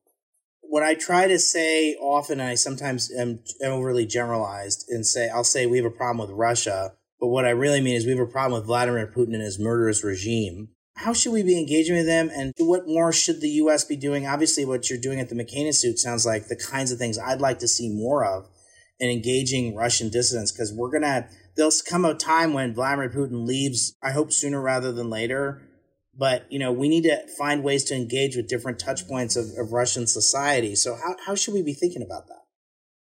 what 0.70 0.84
I 0.84 0.94
try 0.94 1.26
to 1.26 1.38
say 1.38 1.96
often, 1.96 2.40
I 2.40 2.54
sometimes 2.54 3.10
am 3.10 3.40
overly 3.64 4.06
generalized 4.06 4.86
and 4.88 5.04
say, 5.04 5.28
I'll 5.28 5.42
say 5.42 5.66
we 5.66 5.78
have 5.78 5.86
a 5.86 5.90
problem 5.90 6.24
with 6.24 6.36
Russia, 6.36 6.92
but 7.18 7.26
what 7.26 7.44
I 7.44 7.50
really 7.50 7.80
mean 7.80 7.96
is 7.96 8.06
we 8.06 8.12
have 8.12 8.20
a 8.20 8.26
problem 8.26 8.60
with 8.60 8.68
Vladimir 8.68 9.04
Putin 9.08 9.34
and 9.34 9.42
his 9.42 9.58
murderous 9.58 10.04
regime. 10.04 10.68
How 10.94 11.12
should 11.12 11.32
we 11.32 11.42
be 11.42 11.58
engaging 11.58 11.96
with 11.96 12.06
them 12.06 12.30
and 12.32 12.52
what 12.58 12.86
more 12.86 13.12
should 13.12 13.40
the 13.40 13.48
U.S. 13.48 13.84
be 13.84 13.96
doing? 13.96 14.28
Obviously, 14.28 14.64
what 14.64 14.88
you're 14.88 15.00
doing 15.00 15.18
at 15.18 15.28
the 15.28 15.34
McCain 15.34 15.66
Institute 15.66 15.98
sounds 15.98 16.24
like 16.24 16.46
the 16.46 16.56
kinds 16.56 16.92
of 16.92 16.98
things 16.98 17.18
I'd 17.18 17.40
like 17.40 17.58
to 17.60 17.68
see 17.68 17.92
more 17.92 18.24
of 18.24 18.48
in 19.00 19.10
engaging 19.10 19.74
Russian 19.74 20.08
dissidents 20.08 20.52
because 20.52 20.72
we're 20.72 20.90
going 20.90 21.02
to, 21.02 21.26
there'll 21.56 21.72
come 21.88 22.04
a 22.04 22.14
time 22.14 22.52
when 22.52 22.74
Vladimir 22.74 23.10
Putin 23.10 23.44
leaves, 23.44 23.96
I 24.04 24.12
hope 24.12 24.30
sooner 24.30 24.60
rather 24.60 24.92
than 24.92 25.10
later, 25.10 25.62
but 26.16 26.50
you 26.50 26.58
know 26.58 26.72
we 26.72 26.88
need 26.88 27.02
to 27.02 27.26
find 27.38 27.62
ways 27.62 27.84
to 27.84 27.94
engage 27.94 28.36
with 28.36 28.48
different 28.48 28.78
touch 28.78 29.06
points 29.06 29.36
of, 29.36 29.46
of 29.58 29.72
russian 29.72 30.06
society. 30.06 30.74
So 30.74 30.94
how, 30.94 31.16
how 31.26 31.34
should 31.34 31.54
we 31.54 31.62
be 31.62 31.74
thinking 31.74 32.02
about 32.02 32.26
that? 32.28 32.42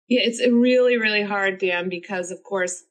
Yeah 0.08 0.22
it's 0.24 0.46
really 0.46 0.98
really 0.98 1.24
hard 1.24 1.60
dan 1.60 1.90
because 1.90 2.32
of 2.32 2.44
course 2.44 2.84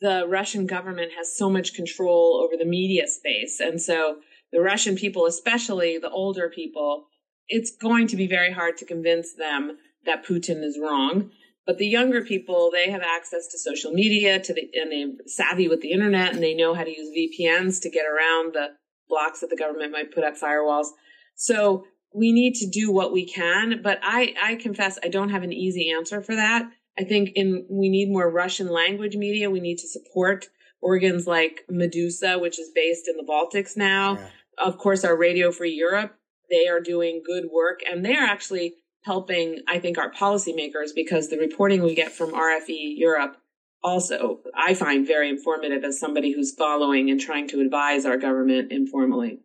the 0.00 0.26
russian 0.28 0.66
government 0.66 1.12
has 1.16 1.36
so 1.36 1.50
much 1.50 1.74
control 1.74 2.42
over 2.44 2.56
the 2.56 2.68
media 2.68 3.06
space. 3.06 3.60
And 3.60 3.80
so 3.80 4.18
the 4.52 4.60
russian 4.60 4.96
people 4.96 5.26
especially 5.26 5.98
the 5.98 6.10
older 6.10 6.48
people 6.48 7.06
it's 7.48 7.76
going 7.76 8.06
to 8.06 8.16
be 8.16 8.28
very 8.28 8.52
hard 8.52 8.76
to 8.76 8.84
convince 8.84 9.34
them 9.34 9.76
that 10.06 10.24
putin 10.24 10.62
is 10.62 10.78
wrong. 10.80 11.30
But 11.66 11.78
the 11.78 11.86
younger 11.86 12.22
people 12.22 12.70
they 12.72 12.90
have 12.90 13.02
access 13.02 13.48
to 13.48 13.58
social 13.58 13.92
media 13.92 14.38
to 14.40 14.54
the 14.54 14.70
and 14.74 14.92
they're 14.92 15.26
savvy 15.26 15.66
with 15.68 15.80
the 15.82 15.90
internet 15.90 16.32
and 16.32 16.42
they 16.42 16.54
know 16.54 16.72
how 16.74 16.84
to 16.84 16.90
use 16.90 17.10
vpns 17.10 17.82
to 17.82 17.90
get 17.90 18.06
around 18.06 18.54
the 18.54 18.68
blocks 19.10 19.40
that 19.40 19.50
the 19.50 19.56
government 19.56 19.92
might 19.92 20.14
put 20.14 20.24
up 20.24 20.38
firewalls. 20.38 20.86
So 21.34 21.84
we 22.14 22.32
need 22.32 22.54
to 22.56 22.66
do 22.66 22.90
what 22.90 23.12
we 23.12 23.26
can, 23.26 23.82
but 23.82 23.98
I, 24.02 24.34
I 24.42 24.56
confess 24.56 24.98
I 25.02 25.08
don't 25.08 25.30
have 25.30 25.42
an 25.42 25.52
easy 25.52 25.90
answer 25.90 26.22
for 26.22 26.34
that. 26.34 26.70
I 26.98 27.04
think 27.04 27.30
in 27.34 27.66
we 27.70 27.88
need 27.88 28.10
more 28.10 28.30
Russian 28.30 28.68
language 28.68 29.16
media. 29.16 29.50
We 29.50 29.60
need 29.60 29.78
to 29.78 29.88
support 29.88 30.46
organs 30.82 31.26
like 31.26 31.64
Meduza, 31.70 32.40
which 32.40 32.58
is 32.58 32.70
based 32.74 33.08
in 33.08 33.16
the 33.16 33.22
Baltics 33.22 33.76
now. 33.76 34.14
Yeah. 34.14 34.28
Of 34.58 34.78
course, 34.78 35.04
our 35.04 35.16
Radio 35.16 35.52
Free 35.52 35.72
Europe, 35.72 36.14
they 36.50 36.66
are 36.66 36.80
doing 36.80 37.22
good 37.24 37.44
work 37.52 37.80
and 37.90 38.04
they 38.04 38.16
are 38.16 38.24
actually 38.24 38.74
helping, 39.02 39.60
I 39.68 39.78
think, 39.78 39.96
our 39.96 40.10
policymakers 40.10 40.90
because 40.94 41.28
the 41.28 41.38
reporting 41.38 41.82
we 41.82 41.94
get 41.94 42.12
from 42.12 42.32
RFE 42.32 42.96
Europe 42.96 43.36
also 43.82 44.40
I 44.54 44.74
find 44.74 45.06
very 45.06 45.28
informative 45.28 45.84
as 45.84 45.98
somebody 45.98 46.32
who's 46.32 46.54
following 46.54 47.10
and 47.10 47.20
trying 47.20 47.48
to 47.48 47.60
advise 47.60 48.04
our 48.04 48.16
government 48.16 48.72
informally. 48.72 49.40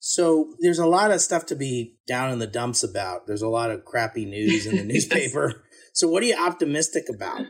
So 0.00 0.54
there's 0.60 0.78
a 0.78 0.86
lot 0.86 1.10
of 1.10 1.20
stuff 1.20 1.46
to 1.46 1.56
be 1.56 1.96
down 2.06 2.30
in 2.30 2.38
the 2.38 2.46
dumps 2.46 2.82
about. 2.82 3.26
There's 3.26 3.42
a 3.42 3.48
lot 3.48 3.70
of 3.70 3.84
crappy 3.84 4.24
news 4.24 4.66
in 4.66 4.76
the 4.76 4.84
newspaper. 4.92 5.48
yes. 5.48 5.90
So 5.92 6.08
what 6.08 6.22
are 6.22 6.26
you 6.26 6.36
optimistic 6.36 7.04
about? 7.12 7.42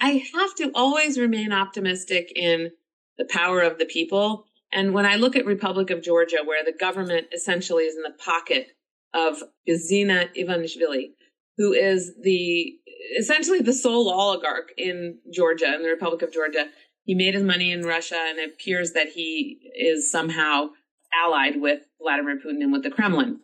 I 0.00 0.24
have 0.34 0.54
to 0.56 0.72
always 0.74 1.18
remain 1.18 1.52
optimistic 1.52 2.32
in 2.34 2.70
the 3.18 3.26
power 3.26 3.60
of 3.60 3.78
the 3.78 3.84
people. 3.84 4.46
And 4.72 4.94
when 4.94 5.04
I 5.04 5.16
look 5.16 5.36
at 5.36 5.44
Republic 5.44 5.90
of 5.90 6.02
Georgia, 6.02 6.38
where 6.44 6.64
the 6.64 6.76
government 6.76 7.26
essentially 7.34 7.84
is 7.84 7.94
in 7.94 8.02
the 8.02 8.16
pocket 8.24 8.68
of 9.14 9.42
Bidzina 9.68 10.34
Ivanishvili, 10.34 11.10
who 11.58 11.72
is 11.72 12.14
the 12.22 12.72
essentially 13.18 13.60
the 13.60 13.72
sole 13.72 14.10
oligarch 14.10 14.72
in 14.76 15.18
Georgia, 15.32 15.74
in 15.74 15.82
the 15.82 15.88
Republic 15.88 16.22
of 16.22 16.32
Georgia. 16.32 16.68
He 17.04 17.14
made 17.14 17.34
his 17.34 17.42
money 17.42 17.72
in 17.72 17.82
Russia, 17.82 18.16
and 18.16 18.38
it 18.38 18.52
appears 18.54 18.92
that 18.92 19.08
he 19.08 19.58
is 19.76 20.10
somehow 20.10 20.70
allied 21.12 21.60
with 21.60 21.80
Vladimir 22.00 22.38
Putin 22.38 22.62
and 22.62 22.72
with 22.72 22.84
the 22.84 22.90
Kremlin. 22.90 23.40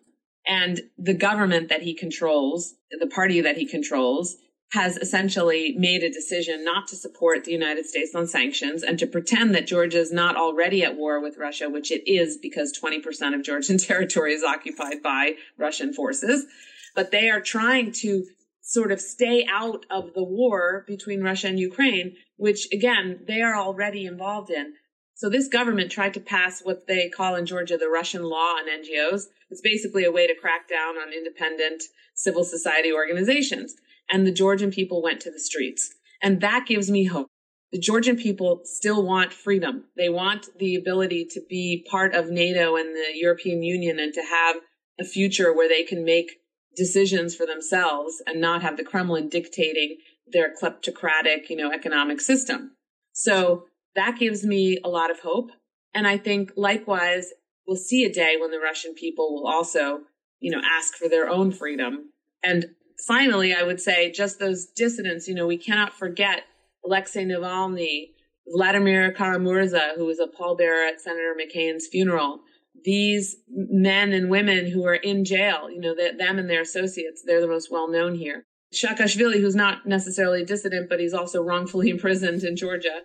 And 0.47 0.81
the 0.97 1.15
government 1.15 1.69
that 1.69 1.83
he 1.83 1.95
controls, 1.95 2.75
the 2.99 3.07
party 3.07 3.41
that 3.41 3.57
he 3.57 3.67
controls, 3.67 4.37
has 4.73 4.97
essentially 4.99 5.75
made 5.79 6.03
a 6.03 6.11
decision 6.11 6.65
not 6.65 6.87
to 6.89 6.97
support 6.97 7.45
the 7.45 7.53
United 7.53 7.87
States 7.87 8.15
on 8.15 8.27
sanctions 8.27 8.83
and 8.83 8.99
to 8.99 9.07
pretend 9.07 9.55
that 9.55 9.67
Georgia 9.67 9.99
is 9.99 10.13
not 10.13 10.37
already 10.37 10.85
at 10.85 10.97
war 10.97 11.21
with 11.21 11.39
Russia, 11.39 11.71
which 11.71 11.91
it 11.91 12.11
is 12.11 12.37
because 12.37 12.79
20% 12.79 13.35
of 13.35 13.43
Georgian 13.43 13.79
territory 13.79 14.35
is 14.35 14.43
occupied 14.43 15.03
by 15.03 15.35
Russian 15.57 15.93
forces. 15.93 16.47
But 16.95 17.11
they 17.11 17.31
are 17.31 17.41
trying 17.41 17.93
to 17.93 18.27
sort 18.69 18.93
of 18.93 19.01
stay 19.01 19.47
out 19.51 19.87
of 19.91 20.13
the 20.13 20.23
war 20.23 20.85
between 20.87 21.23
Russia 21.23 21.47
and 21.47 21.59
Ukraine, 21.59 22.15
which 22.37 22.69
again, 22.71 23.21
they 23.27 23.41
are 23.41 23.57
already 23.57 24.05
involved 24.05 24.51
in. 24.51 24.75
So 25.15 25.31
this 25.31 25.49
government 25.49 25.91
tried 25.91 26.13
to 26.15 26.21
pass 26.21 26.61
what 26.61 26.87
they 26.87 27.09
call 27.09 27.35
in 27.35 27.47
Georgia 27.47 27.79
the 27.79 27.89
Russian 27.89 28.23
law 28.23 28.57
on 28.59 28.69
NGOs. 28.69 29.23
It's 29.49 29.63
basically 29.63 30.05
a 30.05 30.13
way 30.13 30.27
to 30.27 30.35
crack 30.35 30.69
down 30.69 30.99
on 30.99 31.15
independent 31.15 31.83
civil 32.15 32.45
society 32.45 32.93
organizations. 32.93 33.75
And 34.11 34.27
the 34.27 34.33
Georgian 34.33 34.71
people 34.71 35.03
went 35.03 35.23
to 35.23 35.31
the 35.31 35.41
streets. 35.41 35.95
And 36.23 36.43
that 36.43 36.67
gives 36.67 36.91
me 36.91 37.05
hope. 37.05 37.29
The 37.73 37.79
Georgian 37.79 38.17
people 38.17 38.61
still 38.65 39.03
want 39.03 39.33
freedom. 39.33 39.85
They 39.97 40.11
want 40.11 40.47
the 40.59 40.77
ability 40.77 41.29
to 41.31 41.41
be 41.49 41.87
part 41.91 42.15
of 42.15 42.29
NATO 42.29 42.77
and 42.77 42.95
the 42.95 43.13
European 43.15 43.63
Union 43.63 43.99
and 43.99 44.13
to 44.13 44.23
have 44.23 44.57
a 45.01 45.05
future 45.05 45.55
where 45.55 45.71
they 45.71 45.85
can 45.85 46.05
make 46.05 46.33
decisions 46.79 47.35
for 47.35 47.45
themselves 47.45 48.23
and 48.27 48.41
not 48.41 48.63
have 48.63 48.79
the 48.79 48.85
Kremlin 48.85 49.29
dictating 49.29 49.99
their 50.33 50.55
kleptocratic, 50.55 51.51
you 51.51 51.57
know, 51.57 51.73
economic 51.73 52.21
system. 52.21 52.73
So 53.13 53.65
that 53.95 54.19
gives 54.19 54.45
me 54.47 54.79
a 54.85 54.89
lot 54.89 55.11
of 55.11 55.21
hope. 55.21 55.51
And 55.93 56.07
I 56.07 56.17
think 56.17 56.53
likewise, 56.57 57.33
we'll 57.67 57.77
see 57.77 58.05
a 58.05 58.13
day 58.13 58.37
when 58.41 58.51
the 58.51 58.61
Russian 58.61 58.95
people 58.95 59.35
will 59.35 59.47
also, 59.47 60.01
you 60.41 60.51
know, 60.51 60.63
ask 60.65 60.95
for 60.95 61.09
their 61.09 61.29
own 61.29 61.53
freedom. 61.53 62.11
And 62.43 62.67
finally, 63.07 63.55
I 63.55 63.63
would 63.63 63.81
say 63.81 64.11
just 64.11 64.39
those 64.39 64.67
dissidents, 64.67 65.29
you 65.29 65.35
know, 65.35 65.47
we 65.47 65.59
cannot 65.59 65.93
forget 65.93 66.45
Alexei 66.85 67.25
Navalny, 67.25 68.11
Vladimir 68.47 69.13
Kara-Murza, 69.13 69.97
who 69.97 70.07
was 70.07 70.19
a 70.19 70.27
pallbearer 70.27 70.89
at 70.89 71.01
Senator 71.01 71.35
McCain's 71.39 71.87
funeral. 71.87 72.41
These 72.85 73.37
men 73.49 74.13
and 74.13 74.31
women 74.31 74.71
who 74.71 74.87
are 74.87 74.95
in 74.95 75.25
jail, 75.25 75.71
you 75.71 75.81
know, 75.81 75.95
them 75.95 76.39
and 76.39 76.49
their 76.49 76.63
associates, 76.63 77.23
they're 77.25 77.41
the 77.41 77.49
most 77.49 77.71
well 77.71 77.89
known 77.89 78.15
here. 78.15 78.45
Saakashvili, 78.75 79.41
who's 79.41 79.55
not 79.55 79.87
necessarily 79.87 80.43
a 80.43 80.47
dissident, 80.47 80.89
but 80.89 81.01
he's 81.01 81.15
also 81.15 81.43
wrongfully 81.43 81.91
imprisoned 81.91 82.43
in 82.43 82.57
Georgia. 82.57 83.03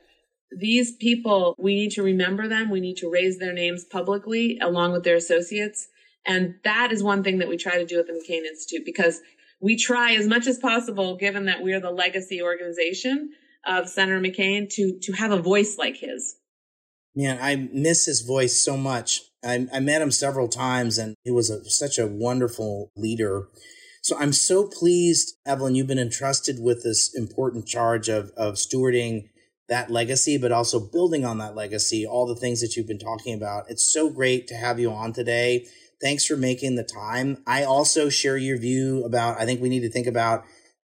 These 0.51 0.95
people, 0.97 1.55
we 1.57 1.75
need 1.75 1.91
to 1.91 2.03
remember 2.03 2.47
them. 2.47 2.69
We 2.69 2.79
need 2.79 2.97
to 2.97 3.09
raise 3.09 3.39
their 3.39 3.53
names 3.53 3.83
publicly 3.83 4.59
along 4.59 4.91
with 4.91 5.03
their 5.03 5.15
associates. 5.15 5.87
And 6.25 6.55
that 6.63 6.91
is 6.91 7.03
one 7.03 7.23
thing 7.23 7.39
that 7.39 7.49
we 7.49 7.57
try 7.57 7.77
to 7.77 7.85
do 7.85 7.99
at 7.99 8.07
the 8.07 8.13
McCain 8.13 8.45
Institute 8.45 8.85
because 8.85 9.19
we 9.59 9.75
try 9.75 10.13
as 10.13 10.27
much 10.27 10.45
as 10.45 10.59
possible, 10.59 11.15
given 11.15 11.45
that 11.45 11.63
we 11.63 11.73
are 11.73 11.79
the 11.79 11.91
legacy 11.91 12.41
organization 12.41 13.31
of 13.65 13.89
Senator 13.89 14.19
McCain, 14.19 14.69
to, 14.69 14.99
to 15.01 15.13
have 15.13 15.31
a 15.31 15.41
voice 15.41 15.77
like 15.77 15.97
his. 15.97 16.35
Man, 17.15 17.39
I 17.41 17.55
miss 17.71 18.05
his 18.05 18.21
voice 18.21 18.59
so 18.61 18.75
much. 18.75 19.21
I, 19.45 19.67
I 19.73 19.79
met 19.79 20.01
him 20.01 20.11
several 20.11 20.47
times 20.47 20.97
and 20.97 21.15
he 21.23 21.31
was 21.31 21.49
a, 21.49 21.63
such 21.65 21.97
a 21.97 22.07
wonderful 22.07 22.91
leader. 22.95 23.47
So 24.01 24.17
I'm 24.17 24.33
so 24.33 24.67
pleased, 24.67 25.35
Evelyn, 25.45 25.75
you've 25.75 25.87
been 25.87 25.99
entrusted 25.99 26.57
with 26.59 26.83
this 26.83 27.13
important 27.15 27.65
charge 27.65 28.09
of, 28.09 28.31
of 28.35 28.55
stewarding 28.55 29.29
that 29.69 29.89
legacy, 29.89 30.37
but 30.37 30.51
also 30.51 30.79
building 30.79 31.23
on 31.23 31.37
that 31.37 31.55
legacy, 31.55 32.05
all 32.05 32.27
the 32.27 32.35
things 32.35 32.59
that 32.61 32.75
you've 32.75 32.87
been 32.87 32.99
talking 32.99 33.33
about. 33.33 33.69
It's 33.69 33.91
so 33.91 34.09
great 34.09 34.47
to 34.47 34.55
have 34.55 34.79
you 34.79 34.91
on 34.91 35.13
today. 35.13 35.65
Thanks 36.01 36.25
for 36.25 36.35
making 36.35 36.75
the 36.75 36.83
time. 36.83 37.37
I 37.47 37.63
also 37.63 38.09
share 38.09 38.35
your 38.35 38.57
view 38.57 39.05
about, 39.05 39.39
I 39.39 39.45
think 39.45 39.61
we 39.61 39.69
need 39.69 39.81
to 39.81 39.89
think 39.89 40.07
about 40.07 40.43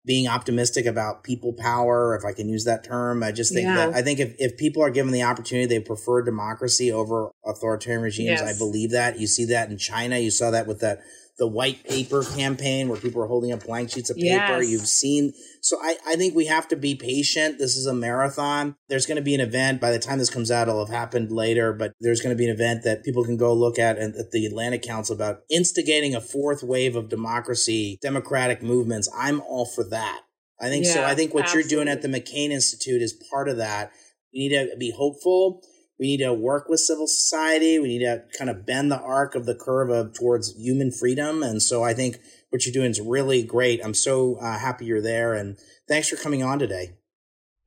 being 0.06 0.28
optimistic 0.28 0.86
about 0.86 1.24
people 1.24 1.54
power, 1.54 2.16
if 2.16 2.26
I 2.26 2.34
can 2.34 2.50
use 2.50 2.66
that 2.66 2.84
term. 2.84 3.24
I 3.24 3.32
just 3.32 3.54
think 3.54 3.66
yeah. 3.66 3.76
that 3.88 3.96
I 3.96 4.02
think 4.02 4.20
if, 4.20 4.36
if 4.38 4.58
people 4.58 4.84
are 4.84 4.90
given 4.90 5.14
the 5.14 5.24
opportunity, 5.24 5.66
they 5.66 5.80
prefer 5.80 6.22
democracy 6.22 6.92
over 6.92 7.32
authoritarian 7.46 8.04
regimes. 8.04 8.42
Yes. 8.42 8.56
I 8.56 8.58
believe 8.58 8.92
that. 8.92 9.20
You 9.20 9.28
see 9.28 9.46
that 9.46 9.70
in 9.70 9.78
China. 9.78 10.18
You 10.18 10.32
saw 10.32 10.52
that 10.52 10.68
with 10.68 10.82
that 10.82 11.00
the 11.38 11.48
white 11.48 11.84
paper 11.84 12.24
campaign 12.24 12.88
where 12.88 13.00
people 13.00 13.22
are 13.22 13.28
holding 13.28 13.52
up 13.52 13.66
blank 13.66 13.90
sheets 13.90 14.10
of 14.10 14.18
paper. 14.18 14.62
Yes. 14.62 14.70
You've 14.70 14.88
seen. 14.88 15.34
So 15.62 15.78
I, 15.82 15.98
I 16.08 16.16
think 16.16 16.36
we 16.36 16.46
have 16.46 16.68
to 16.68 16.76
be 16.76 16.94
patient. 16.96 17.58
This 17.58 17.76
is 17.76 17.88
a 17.88 17.94
marathon. 17.94 18.76
There's 18.88 19.08
going 19.08 19.16
to 19.16 19.24
be 19.24 19.34
an 19.34 19.42
event. 19.42 19.82
By 19.82 19.92
the 19.92 20.00
time 20.00 20.20
this 20.20 20.30
comes 20.30 20.52
out, 20.52 20.68
it'll 20.68 20.86
have 20.86 20.94
happened 20.94 21.32
later, 21.32 21.74
but 21.74 21.94
there's 22.00 22.22
going 22.22 22.36
to 22.36 22.38
be 22.38 22.46
an 22.46 22.54
event 22.54 22.84
that 22.84 23.04
people 23.04 23.24
can 23.24 23.38
go 23.38 23.54
look 23.54 23.80
at 23.80 23.98
at 23.98 24.32
the 24.32 24.46
Atlantic 24.46 24.84
Council 24.84 25.16
about 25.16 25.40
instigating 25.50 26.14
a 26.14 26.22
fourth 26.22 26.62
wave 26.62 26.96
of 26.96 27.10
democracy, 27.10 27.98
democratic 28.02 28.62
movements. 28.62 29.10
I'm 29.18 29.42
all 29.42 29.66
for 29.66 29.84
that. 29.90 30.22
I 30.62 30.70
think 30.70 30.86
yeah, 30.86 30.94
so. 30.94 31.04
I 31.04 31.16
think 31.16 31.34
what 31.34 31.46
absolutely. 31.46 31.72
you're 31.72 31.84
doing 31.84 31.88
at 31.90 32.02
the 32.04 32.08
McCain 32.08 32.52
Institute 32.52 33.02
is 33.02 33.20
part 33.32 33.50
of 33.50 33.58
that. 33.58 33.92
We 34.34 34.48
need 34.48 34.50
to 34.50 34.78
be 34.78 34.92
hopeful 34.92 35.62
we 36.00 36.08
need 36.08 36.24
to 36.24 36.34
work 36.34 36.68
with 36.70 36.80
civil 36.80 37.08
society. 37.08 37.80
We 37.80 37.88
need 37.88 38.00
to 38.00 38.24
kind 38.38 38.50
of 38.50 38.66
bend 38.66 38.92
the 38.92 39.00
arc 39.00 39.36
of 39.36 39.46
the 39.46 39.56
curve 39.56 39.90
of 39.90 40.14
towards 40.14 40.56
human 40.56 40.92
freedom. 40.92 41.44
And 41.44 41.62
so 41.62 41.84
I 41.84 41.94
think 41.94 42.18
what 42.50 42.66
you're 42.66 42.74
doing 42.74 42.92
is 42.92 43.00
really 43.00 43.44
great. 43.44 43.80
I'm 43.84 43.94
so 43.94 44.36
uh, 44.36 44.58
happy 44.58 44.86
you're 44.86 45.02
there. 45.02 45.34
And 45.34 45.58
thanks 45.88 46.10
for 46.10 46.16
coming 46.16 46.44
on 46.44 46.60
today. 46.60 46.96